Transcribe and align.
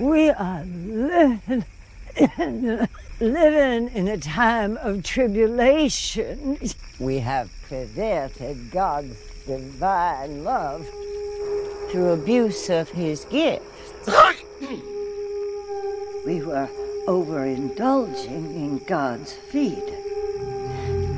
We 0.00 0.30
are 0.30 0.64
living 0.64 1.62
in, 2.16 2.88
living 3.20 3.94
in 3.94 4.08
a 4.08 4.16
time 4.16 4.78
of 4.78 5.04
tribulation. 5.04 6.58
We 6.98 7.18
have 7.18 7.50
perverted 7.68 8.70
God's 8.70 9.18
divine 9.46 10.42
love 10.42 10.88
through 11.90 12.12
abuse 12.12 12.70
of 12.70 12.88
his 12.88 13.26
gifts. 13.26 14.08
we 16.24 16.40
were 16.40 16.70
overindulging 17.06 18.54
in 18.54 18.78
God's 18.86 19.34
feed, 19.34 19.84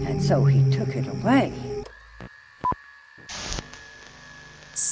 and 0.09 0.21
so 0.21 0.45
he 0.45 0.69
took 0.73 0.97
it 0.97 1.07
away. 1.07 1.53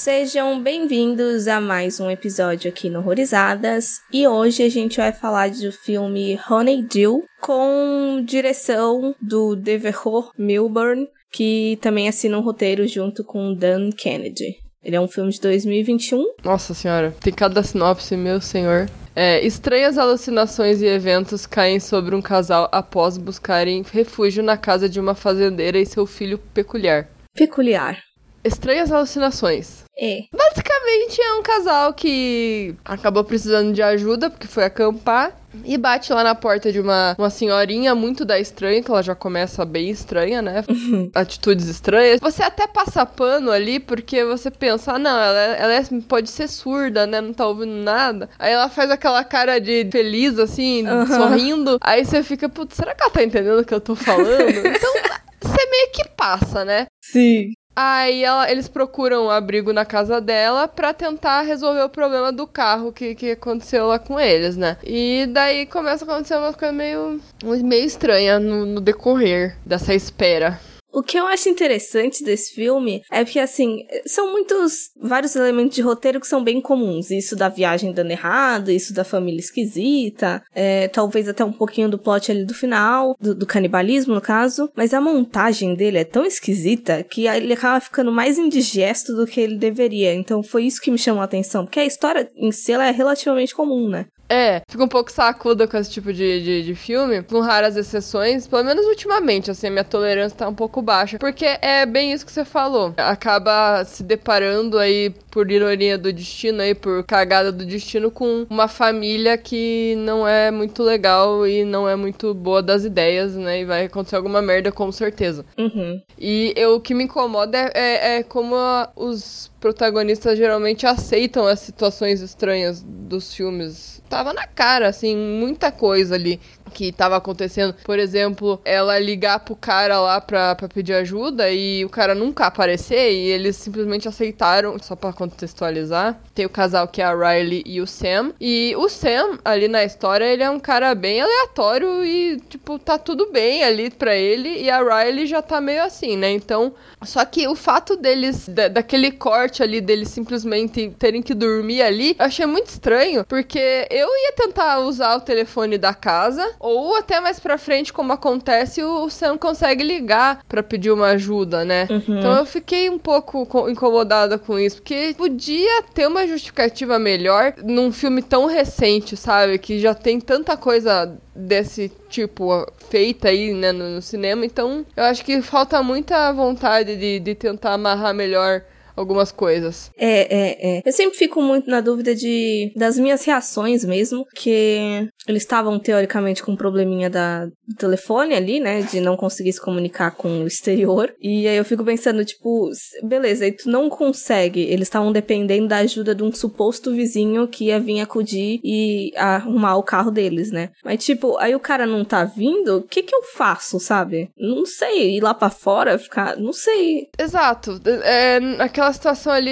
Sejam 0.03 0.59
bem-vindos 0.59 1.47
a 1.47 1.61
mais 1.61 1.99
um 1.99 2.09
episódio 2.09 2.71
aqui 2.71 2.89
no 2.89 2.97
Horrorizadas. 2.97 3.99
E 4.11 4.27
hoje 4.27 4.63
a 4.63 4.67
gente 4.67 4.97
vai 4.97 5.11
falar 5.11 5.51
do 5.51 5.71
filme 5.71 6.39
Honeydew, 6.49 7.23
com 7.39 8.19
direção 8.25 9.13
do 9.21 9.55
Devereux 9.55 10.31
Milburn, 10.35 11.07
que 11.31 11.77
também 11.83 12.09
assina 12.09 12.35
um 12.35 12.41
roteiro 12.41 12.87
junto 12.87 13.23
com 13.23 13.53
Dan 13.53 13.91
Kennedy. 13.91 14.57
Ele 14.83 14.95
é 14.95 14.99
um 14.99 15.07
filme 15.07 15.31
de 15.31 15.39
2021. 15.39 16.33
Nossa 16.43 16.73
senhora, 16.73 17.13
tem 17.21 17.31
cada 17.31 17.61
sinopse, 17.61 18.17
meu 18.17 18.41
senhor. 18.41 18.89
É, 19.15 19.45
estranhas 19.45 19.99
alucinações 19.99 20.81
e 20.81 20.87
eventos 20.87 21.45
caem 21.45 21.79
sobre 21.79 22.15
um 22.15 22.23
casal 22.23 22.67
após 22.71 23.19
buscarem 23.19 23.83
refúgio 23.83 24.41
na 24.41 24.57
casa 24.57 24.89
de 24.89 24.99
uma 24.99 25.13
fazendeira 25.13 25.77
e 25.77 25.85
seu 25.85 26.07
filho 26.07 26.39
peculiar. 26.39 27.07
Peculiar. 27.35 27.99
Estranhas 28.43 28.91
alucinações. 28.91 29.83
É. 29.97 30.23
Basicamente 30.33 31.21
é 31.21 31.33
um 31.35 31.43
casal 31.43 31.93
que 31.93 32.75
acabou 32.83 33.23
precisando 33.23 33.73
de 33.73 33.81
ajuda 33.81 34.29
porque 34.29 34.47
foi 34.47 34.63
acampar 34.63 35.31
e 35.65 35.77
bate 35.77 36.11
lá 36.13 36.23
na 36.23 36.33
porta 36.33 36.71
de 36.71 36.79
uma, 36.79 37.13
uma 37.17 37.29
senhorinha 37.29 37.93
muito 37.93 38.23
da 38.23 38.39
estranha, 38.39 38.81
que 38.81 38.89
ela 38.89 39.03
já 39.03 39.13
começa 39.13 39.65
bem 39.65 39.89
estranha, 39.89 40.41
né? 40.41 40.63
Atitudes 41.13 41.67
estranhas. 41.67 42.19
Você 42.21 42.41
até 42.41 42.65
passa 42.67 43.05
pano 43.05 43.51
ali 43.51 43.79
porque 43.79 44.23
você 44.23 44.49
pensa, 44.49 44.93
ah, 44.93 44.99
não, 44.99 45.19
ela, 45.21 45.39
ela 45.39 45.73
é, 45.73 45.83
pode 46.07 46.29
ser 46.29 46.47
surda, 46.47 47.05
né? 47.05 47.19
Não 47.21 47.33
tá 47.33 47.45
ouvindo 47.45 47.73
nada. 47.83 48.29
Aí 48.39 48.53
ela 48.53 48.69
faz 48.69 48.89
aquela 48.89 49.23
cara 49.23 49.59
de 49.59 49.87
feliz, 49.91 50.39
assim, 50.39 50.87
Uhum. 50.87 51.05
sorrindo. 51.05 51.77
Aí 51.81 52.03
você 52.05 52.23
fica, 52.23 52.47
putz, 52.47 52.75
será 52.75 52.95
que 52.95 53.03
ela 53.03 53.11
tá 53.11 53.23
entendendo 53.23 53.59
o 53.59 53.65
que 53.65 53.73
eu 53.73 53.81
tô 53.81 53.93
falando? 53.95 54.49
então, 54.65 54.93
você 55.41 55.65
meio 55.69 55.91
que 55.91 56.07
passa, 56.15 56.63
né? 56.63 56.87
Sim. 57.03 57.51
Aí 57.75 58.23
ela- 58.23 58.51
eles 58.51 58.67
procuram 58.67 59.29
abrigo 59.29 59.71
na 59.71 59.85
casa 59.85 60.19
dela 60.19 60.67
pra 60.67 60.93
tentar 60.93 61.41
resolver 61.41 61.81
o 61.83 61.89
problema 61.89 62.31
do 62.31 62.45
carro 62.45 62.91
que, 62.91 63.15
que 63.15 63.31
aconteceu 63.31 63.87
lá 63.87 63.97
com 63.97 64.19
eles, 64.19 64.57
né? 64.57 64.77
E 64.83 65.25
daí 65.31 65.65
começa 65.65 66.03
a 66.03 66.07
acontecer 66.07 66.35
uma 66.35 66.53
coisa 66.53 66.73
meio, 66.73 67.21
meio 67.63 67.85
estranha 67.85 68.39
no, 68.39 68.65
no 68.65 68.81
decorrer 68.81 69.55
dessa 69.65 69.93
espera. 69.93 70.59
O 70.91 71.01
que 71.01 71.17
eu 71.17 71.25
acho 71.25 71.47
interessante 71.47 72.23
desse 72.23 72.53
filme 72.53 73.01
é 73.09 73.23
que, 73.23 73.39
assim, 73.39 73.85
são 74.05 74.31
muitos, 74.31 74.91
vários 74.99 75.35
elementos 75.35 75.75
de 75.75 75.81
roteiro 75.81 76.19
que 76.19 76.27
são 76.27 76.43
bem 76.43 76.59
comuns. 76.59 77.09
Isso 77.09 77.35
da 77.35 77.47
viagem 77.47 77.93
dando 77.93 78.11
errado, 78.11 78.69
isso 78.69 78.93
da 78.93 79.03
família 79.03 79.39
esquisita, 79.39 80.43
é, 80.53 80.89
talvez 80.89 81.29
até 81.29 81.45
um 81.45 81.53
pouquinho 81.53 81.89
do 81.89 81.97
plot 81.97 82.31
ali 82.31 82.43
do 82.43 82.53
final, 82.53 83.15
do, 83.19 83.33
do 83.33 83.45
canibalismo, 83.45 84.13
no 84.13 84.21
caso. 84.21 84.69
Mas 84.75 84.93
a 84.93 84.99
montagem 84.99 85.75
dele 85.75 85.99
é 85.99 86.03
tão 86.03 86.25
esquisita 86.25 87.03
que 87.03 87.25
ele 87.25 87.53
acaba 87.53 87.79
ficando 87.79 88.11
mais 88.11 88.37
indigesto 88.37 89.15
do 89.15 89.25
que 89.25 89.39
ele 89.39 89.57
deveria. 89.57 90.13
Então 90.13 90.43
foi 90.43 90.65
isso 90.65 90.81
que 90.81 90.91
me 90.91 90.97
chamou 90.97 91.21
a 91.21 91.25
atenção, 91.25 91.63
porque 91.65 91.79
a 91.79 91.85
história 91.85 92.29
em 92.35 92.51
si 92.51 92.73
ela 92.73 92.85
é 92.85 92.91
relativamente 92.91 93.55
comum, 93.55 93.87
né? 93.87 94.07
É, 94.31 94.61
fico 94.69 94.85
um 94.85 94.87
pouco 94.87 95.11
sacuda 95.11 95.67
com 95.67 95.75
esse 95.75 95.91
tipo 95.91 96.13
de, 96.13 96.41
de, 96.41 96.63
de 96.63 96.73
filme, 96.73 97.21
com 97.21 97.41
raras 97.41 97.75
exceções, 97.75 98.47
pelo 98.47 98.63
menos 98.63 98.85
ultimamente, 98.85 99.51
assim, 99.51 99.67
a 99.67 99.71
minha 99.71 99.83
tolerância 99.83 100.37
tá 100.37 100.47
um 100.47 100.55
pouco 100.55 100.81
baixa, 100.81 101.19
porque 101.19 101.45
é 101.61 101.85
bem 101.85 102.13
isso 102.13 102.25
que 102.25 102.31
você 102.31 102.45
falou. 102.45 102.93
Acaba 102.95 103.83
se 103.83 104.03
deparando 104.03 104.79
aí, 104.79 105.13
por 105.29 105.51
ironia 105.51 105.97
do 105.97 106.13
destino, 106.13 106.61
aí, 106.61 106.73
por 106.73 107.03
cagada 107.03 107.51
do 107.51 107.65
destino, 107.65 108.09
com 108.09 108.47
uma 108.49 108.69
família 108.69 109.37
que 109.37 109.95
não 109.97 110.25
é 110.25 110.49
muito 110.49 110.81
legal 110.81 111.45
e 111.45 111.65
não 111.65 111.89
é 111.89 111.97
muito 111.97 112.33
boa 112.33 112.63
das 112.63 112.85
ideias, 112.85 113.35
né, 113.35 113.59
e 113.59 113.65
vai 113.65 113.83
acontecer 113.83 114.15
alguma 114.15 114.41
merda 114.41 114.71
com 114.71 114.89
certeza. 114.93 115.45
Uhum. 115.57 116.01
E 116.17 116.53
eu, 116.55 116.75
o 116.75 116.79
que 116.79 116.93
me 116.93 117.03
incomoda 117.03 117.57
é, 117.57 117.71
é, 117.73 118.17
é 118.19 118.23
como 118.23 118.55
os 118.95 119.50
protagonistas 119.61 120.37
geralmente 120.37 120.85
aceitam 120.87 121.45
as 121.47 121.59
situações 121.59 122.19
estranhas 122.19 122.83
dos 122.83 123.33
filmes. 123.33 124.01
Tava 124.09 124.33
na 124.33 124.45
cara, 124.45 124.89
assim, 124.89 125.15
muita 125.15 125.71
coisa 125.71 126.15
ali 126.15 126.37
que 126.73 126.91
tava 126.91 127.15
acontecendo. 127.17 127.75
Por 127.83 127.99
exemplo, 127.99 128.59
ela 128.65 128.97
ligar 128.99 129.39
pro 129.39 129.55
cara 129.55 129.99
lá 129.99 130.19
pra, 130.19 130.55
pra 130.55 130.67
pedir 130.67 130.93
ajuda 130.93 131.49
e 131.51 131.83
o 131.85 131.89
cara 131.89 132.15
nunca 132.15 132.45
aparecer 132.45 133.11
e 133.11 133.27
eles 133.29 133.55
simplesmente 133.57 134.07
aceitaram, 134.07 134.77
só 134.81 134.95
pra 134.95 135.13
contextualizar. 135.13 136.19
Tem 136.33 136.45
o 136.45 136.49
casal 136.49 136.87
que 136.87 137.01
é 137.01 137.05
a 137.05 137.13
Riley 137.13 137.61
e 137.65 137.79
o 137.81 137.87
Sam. 137.87 138.33
E 138.39 138.73
o 138.77 138.87
Sam, 138.89 139.37
ali 139.45 139.67
na 139.67 139.83
história, 139.83 140.25
ele 140.25 140.43
é 140.43 140.49
um 140.49 140.59
cara 140.59 140.95
bem 140.95 141.21
aleatório 141.21 142.03
e, 142.05 142.37
tipo, 142.49 142.79
tá 142.79 142.97
tudo 142.97 143.31
bem 143.31 143.63
ali 143.63 143.89
pra 143.91 144.15
ele. 144.15 144.61
E 144.61 144.69
a 144.69 144.79
Riley 144.81 145.25
já 145.27 145.41
tá 145.41 145.59
meio 145.61 145.83
assim, 145.83 146.15
né? 146.17 146.31
Então, 146.31 146.73
só 147.03 147.23
que 147.25 147.47
o 147.47 147.55
fato 147.55 147.95
deles, 147.97 148.47
da- 148.47 148.69
daquele 148.69 149.11
corte 149.11 149.50
ali, 149.59 149.81
deles 149.81 150.09
simplesmente 150.09 150.93
terem 150.99 151.21
que 151.23 151.33
dormir 151.33 151.81
ali, 151.81 152.15
eu 152.19 152.25
achei 152.25 152.45
muito 152.45 152.67
estranho, 152.67 153.25
porque 153.27 153.87
eu 153.89 154.07
ia 154.07 154.33
tentar 154.35 154.79
usar 154.79 155.15
o 155.15 155.21
telefone 155.21 155.77
da 155.79 155.93
casa, 155.95 156.47
ou 156.59 156.95
até 156.95 157.19
mais 157.19 157.39
pra 157.39 157.57
frente, 157.57 157.91
como 157.91 158.13
acontece, 158.13 158.83
o 158.83 159.09
Sam 159.09 159.37
consegue 159.37 159.83
ligar 159.83 160.43
pra 160.47 160.61
pedir 160.61 160.91
uma 160.91 161.07
ajuda, 161.07 161.65
né? 161.65 161.87
Uhum. 161.89 162.19
Então 162.19 162.37
eu 162.37 162.45
fiquei 162.45 162.89
um 162.89 162.99
pouco 162.99 163.45
co- 163.47 163.67
incomodada 163.69 164.37
com 164.37 164.59
isso, 164.59 164.75
porque 164.77 165.15
podia 165.17 165.81
ter 165.93 166.07
uma 166.07 166.27
justificativa 166.27 166.99
melhor 166.99 167.53
num 167.63 167.91
filme 167.91 168.21
tão 168.21 168.45
recente, 168.45 169.17
sabe? 169.17 169.57
Que 169.57 169.79
já 169.79 169.95
tem 169.95 170.19
tanta 170.19 170.55
coisa 170.55 171.17
desse 171.33 171.89
tipo 172.09 172.67
feita 172.89 173.29
aí, 173.29 173.53
né, 173.53 173.71
no, 173.71 173.89
no 173.95 174.01
cinema. 174.01 174.45
Então 174.45 174.85
eu 174.95 175.03
acho 175.05 175.23
que 175.23 175.41
falta 175.41 175.81
muita 175.81 176.31
vontade 176.33 176.95
de, 176.97 177.19
de 177.19 177.33
tentar 177.35 177.73
amarrar 177.73 178.13
melhor 178.13 178.61
algumas 178.95 179.31
coisas. 179.31 179.91
É, 179.97 180.21
é, 180.21 180.77
é. 180.77 180.81
Eu 180.85 180.91
sempre 180.91 181.17
fico 181.17 181.41
muito 181.41 181.69
na 181.69 181.81
dúvida 181.81 182.15
de 182.15 182.71
das 182.75 182.97
minhas 182.97 183.23
reações 183.23 183.83
mesmo, 183.83 184.25
que 184.35 185.07
eles 185.27 185.43
estavam 185.43 185.79
teoricamente 185.79 186.43
com 186.43 186.51
um 186.51 186.57
probleminha 186.57 187.09
da, 187.09 187.47
telefone 187.75 188.33
ali, 188.33 188.59
né, 188.59 188.81
de 188.81 188.99
não 188.99 189.17
conseguir 189.17 189.53
se 189.53 189.61
comunicar 189.61 190.11
com 190.11 190.43
o 190.43 190.47
exterior. 190.47 191.13
E 191.21 191.47
aí 191.47 191.57
eu 191.57 191.65
fico 191.65 191.83
pensando, 191.83 192.23
tipo, 192.25 192.69
beleza, 193.03 193.47
e 193.47 193.51
tu 193.51 193.69
não 193.69 193.89
consegue. 193.89 194.61
Eles 194.61 194.87
estavam 194.87 195.11
dependendo 195.11 195.67
da 195.67 195.77
ajuda 195.77 196.13
de 196.15 196.23
um 196.23 196.31
suposto 196.33 196.91
vizinho 196.93 197.47
que 197.47 197.65
ia 197.65 197.79
vir 197.79 198.01
acudir 198.01 198.59
e 198.63 199.11
arrumar 199.15 199.77
o 199.77 199.83
carro 199.83 200.11
deles, 200.11 200.51
né? 200.51 200.69
Mas 200.83 201.03
tipo, 201.03 201.37
aí 201.37 201.55
o 201.55 201.59
cara 201.59 201.85
não 201.85 202.03
tá 202.03 202.23
vindo, 202.23 202.77
o 202.77 202.83
que 202.83 203.03
que 203.03 203.15
eu 203.15 203.23
faço, 203.23 203.79
sabe? 203.79 204.29
Não 204.37 204.65
sei, 204.65 205.17
ir 205.17 205.21
lá 205.21 205.33
pra 205.33 205.49
fora, 205.49 205.97
ficar, 205.97 206.37
não 206.37 206.53
sei. 206.53 207.09
Exato. 207.17 207.79
É, 208.03 208.39
naquela 208.39 208.91
situação 208.93 209.31
ali, 209.33 209.51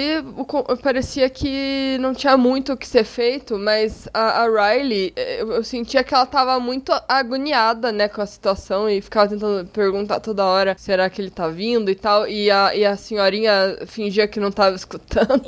parecia 0.82 1.28
que 1.28 1.96
não 2.00 2.14
tinha 2.14 2.36
muito 2.36 2.72
o 2.72 2.76
que 2.76 2.86
ser 2.86 3.04
feito, 3.04 3.58
mas 3.58 4.08
a, 4.12 4.42
a 4.42 4.46
Riley, 4.46 5.12
eh, 5.16 5.42
eu, 5.42 5.52
eu 5.52 5.64
sentia 5.64 6.02
que 6.02 6.14
ela 6.14 6.26
tava 6.26 6.58
muito 6.58 6.92
agoniada, 7.08 7.92
né, 7.92 8.08
com 8.10 8.20
a 8.20 8.26
situação 8.26 8.88
e 8.88 9.00
ficava 9.00 9.28
tentando 9.30 9.66
perguntar 9.68 10.20
toda 10.20 10.44
hora, 10.44 10.74
será 10.78 11.08
que 11.08 11.20
ele 11.22 11.30
tá 11.30 11.48
vindo 11.48 11.90
e 11.90 11.94
tal, 11.94 12.28
e 12.28 12.50
a, 12.50 12.74
e 12.74 12.84
a 12.84 12.96
senhorinha 12.96 13.78
fingia 13.86 14.28
que 14.28 14.38
não 14.40 14.50
tava 14.52 14.76
escutando. 14.76 15.42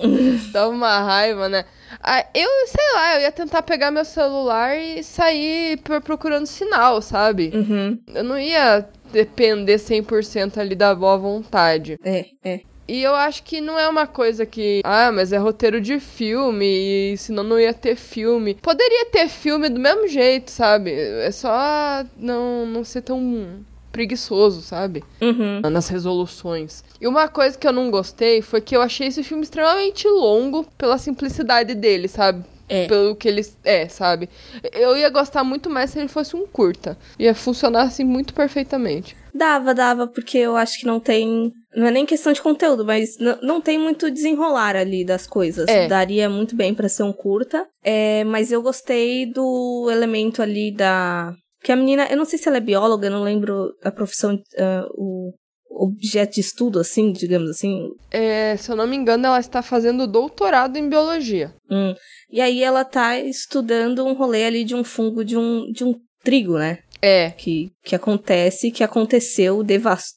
Dava 0.53 0.69
uma 0.71 1.01
raiva, 1.01 1.49
né? 1.49 1.65
Ah, 2.03 2.25
eu, 2.35 2.49
sei 2.67 2.93
lá, 2.95 3.17
eu 3.17 3.21
ia 3.23 3.33
tentar 3.33 3.63
pegar 3.63 3.91
meu 3.91 4.05
celular 4.05 4.77
e 4.77 5.03
sair 5.05 5.77
pro- 5.79 6.01
procurando 6.01 6.47
sinal, 6.47 7.03
sabe? 7.03 7.51
Uhum. 7.55 7.99
Eu 8.15 8.25
não 8.25 8.39
ia 8.39 8.89
depender 9.13 9.77
100% 9.79 10.57
ali 10.59 10.75
da 10.75 10.95
boa 10.95 11.19
vontade. 11.19 11.99
É, 12.03 12.27
é. 12.43 12.61
E 12.87 13.03
eu 13.03 13.15
acho 13.15 13.43
que 13.43 13.61
não 13.61 13.79
é 13.79 13.89
uma 13.89 14.07
coisa 14.07 14.45
que, 14.45 14.81
ah, 14.85 15.11
mas 15.13 15.33
é 15.33 15.39
roteiro 15.39 15.81
de 15.81 16.01
filme, 16.01 17.13
e 17.13 17.17
senão 17.17 17.45
não 17.45 17.59
ia 17.59 17.73
ter 17.73 17.97
filme. 17.97 18.55
Poderia 18.61 19.07
ter 19.07 19.29
filme 19.29 19.69
do 19.69 19.81
mesmo 19.81 20.09
jeito, 20.09 20.51
sabe? 20.51 20.93
É 20.93 21.31
só 21.31 22.05
não, 22.17 22.67
não 22.67 22.85
ser 22.85 23.03
tão 23.03 23.65
preguiçoso, 23.93 24.63
sabe? 24.63 25.05
Uhum. 25.21 25.61
Nas 25.71 25.89
resoluções. 25.89 26.83
E 27.01 27.07
uma 27.07 27.29
coisa 27.29 27.57
que 27.57 27.67
eu 27.67 27.73
não 27.73 27.91
gostei 27.91 28.41
foi 28.43 28.61
que 28.61 28.75
eu 28.75 28.83
achei 28.83 29.09
esse 29.09 29.23
filme 29.23 29.45
extremamente 29.45 30.09
longo 30.09 30.67
pela 30.77 30.99
simplicidade 30.99 31.75
dele, 31.75 32.09
sabe? 32.09 32.45
É. 32.69 32.87
Pelo 32.87 33.15
que 33.15 33.29
ele 33.29 33.43
é, 33.65 33.87
sabe? 33.87 34.31
Eu 34.73 34.97
ia 34.97 35.11
gostar 35.11 35.45
muito 35.45 35.69
mais 35.69 35.91
se 35.91 35.99
ele 35.99 36.09
fosse 36.09 36.35
um 36.35 36.47
curta. 36.47 36.97
Ia 37.19 37.35
funcionar 37.35 37.83
assim 37.83 38.03
muito 38.03 38.33
perfeitamente. 38.33 39.15
Dava, 39.35 39.75
dava, 39.75 40.07
porque 40.07 40.39
eu 40.39 40.57
acho 40.57 40.81
que 40.81 40.87
não 40.87 40.99
tem. 40.99 41.53
Não 41.75 41.87
é 41.87 41.91
nem 41.91 42.05
questão 42.05 42.33
de 42.33 42.43
conteúdo, 42.43 42.85
mas 42.85 43.17
não 43.41 43.61
tem 43.61 43.79
muito 43.79 44.11
desenrolar 44.11 44.77
ali 44.77 45.05
das 45.05 45.27
coisas. 45.27 45.69
É. 45.69 45.89
Daria 45.89 46.29
muito 46.29 46.55
bem 46.55 46.75
pra 46.75 46.89
ser 46.89 47.03
um 47.03 47.13
curta. 47.13 47.67
É, 47.83 48.25
mas 48.25 48.53
eu 48.53 48.63
gostei 48.63 49.27
do 49.27 49.89
elemento 49.91 50.43
ali 50.43 50.71
da. 50.71 51.35
Que 51.63 51.73
a 51.73 51.77
menina, 51.77 52.07
eu 52.11 52.17
não 52.17 52.25
sei 52.25 52.39
se 52.39 52.49
ela 52.49 52.59
é 52.59 52.61
bióloga, 52.61 53.07
eu 53.07 53.13
não 53.13 53.23
lembro 53.23 53.73
a 53.85 53.91
profissão, 53.91 54.35
uh, 54.35 54.87
o 54.95 55.33
objeto 55.71 56.35
de 56.35 56.41
estudo, 56.41 56.81
assim, 56.81 57.13
digamos 57.13 57.49
assim. 57.51 57.89
É, 58.11 58.57
se 58.57 58.71
eu 58.71 58.77
não 58.77 58.87
me 58.87 58.97
engano, 58.97 59.27
ela 59.27 59.41
está 59.41 59.63
fazendo 59.63 60.07
doutorado 60.07 60.77
em 60.77 60.89
biologia. 60.89 61.55
Hum. 61.71 61.95
E 62.31 62.41
aí 62.41 62.63
ela 62.63 62.85
tá 62.85 63.19
estudando 63.19 64.05
um 64.05 64.13
rolê 64.13 64.45
ali 64.45 64.65
de 64.65 64.75
um 64.75 64.85
fungo 64.85 65.25
de 65.25 65.37
um, 65.37 65.71
de 65.71 65.85
um 65.85 65.95
trigo, 66.23 66.59
né? 66.59 66.79
É. 67.03 67.33
Que, 67.33 67.73
que 67.83 67.97
acontece, 67.97 68.71
que 68.71 68.85
aconteceu, 68.85 69.65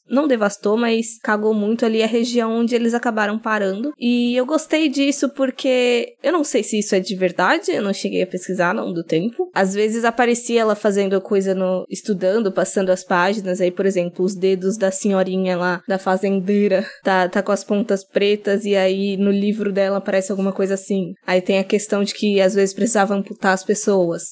não 0.07 0.27
devastou, 0.27 0.77
mas 0.77 1.17
cagou 1.23 1.51
muito 1.51 1.83
ali 1.83 2.03
a 2.03 2.07
região 2.07 2.51
onde 2.51 2.75
eles 2.75 2.93
acabaram 2.93 3.39
parando. 3.39 3.91
E 3.99 4.35
eu 4.35 4.45
gostei 4.45 4.87
disso 4.87 5.29
porque 5.29 6.13
eu 6.21 6.31
não 6.31 6.43
sei 6.43 6.61
se 6.63 6.77
isso 6.77 6.93
é 6.93 6.99
de 6.99 7.15
verdade, 7.15 7.71
eu 7.71 7.81
não 7.81 7.91
cheguei 7.91 8.21
a 8.21 8.27
pesquisar 8.27 8.73
não 8.73 8.93
do 8.93 9.03
tempo. 9.03 9.49
Às 9.53 9.73
vezes 9.73 10.05
aparecia 10.05 10.61
ela 10.61 10.75
fazendo 10.75 11.19
coisa 11.19 11.55
no 11.55 11.85
estudando, 11.89 12.51
passando 12.51 12.91
as 12.91 13.03
páginas, 13.03 13.59
aí 13.59 13.71
por 13.71 13.87
exemplo, 13.87 14.23
os 14.23 14.35
dedos 14.35 14.77
da 14.77 14.91
senhorinha 14.91 15.57
lá 15.57 15.81
da 15.87 15.97
fazendeira 15.97 16.85
tá 17.03 17.27
tá 17.27 17.41
com 17.41 17.51
as 17.51 17.63
pontas 17.63 18.03
pretas 18.03 18.63
e 18.63 18.75
aí 18.75 19.17
no 19.17 19.31
livro 19.31 19.71
dela 19.71 19.97
aparece 19.97 20.31
alguma 20.31 20.51
coisa 20.51 20.75
assim. 20.75 21.13
Aí 21.25 21.41
tem 21.41 21.57
a 21.57 21.63
questão 21.63 22.03
de 22.03 22.13
que 22.13 22.39
às 22.39 22.53
vezes 22.53 22.75
precisava 22.75 23.15
amputar 23.15 23.53
as 23.53 23.63
pessoas. 23.63 24.25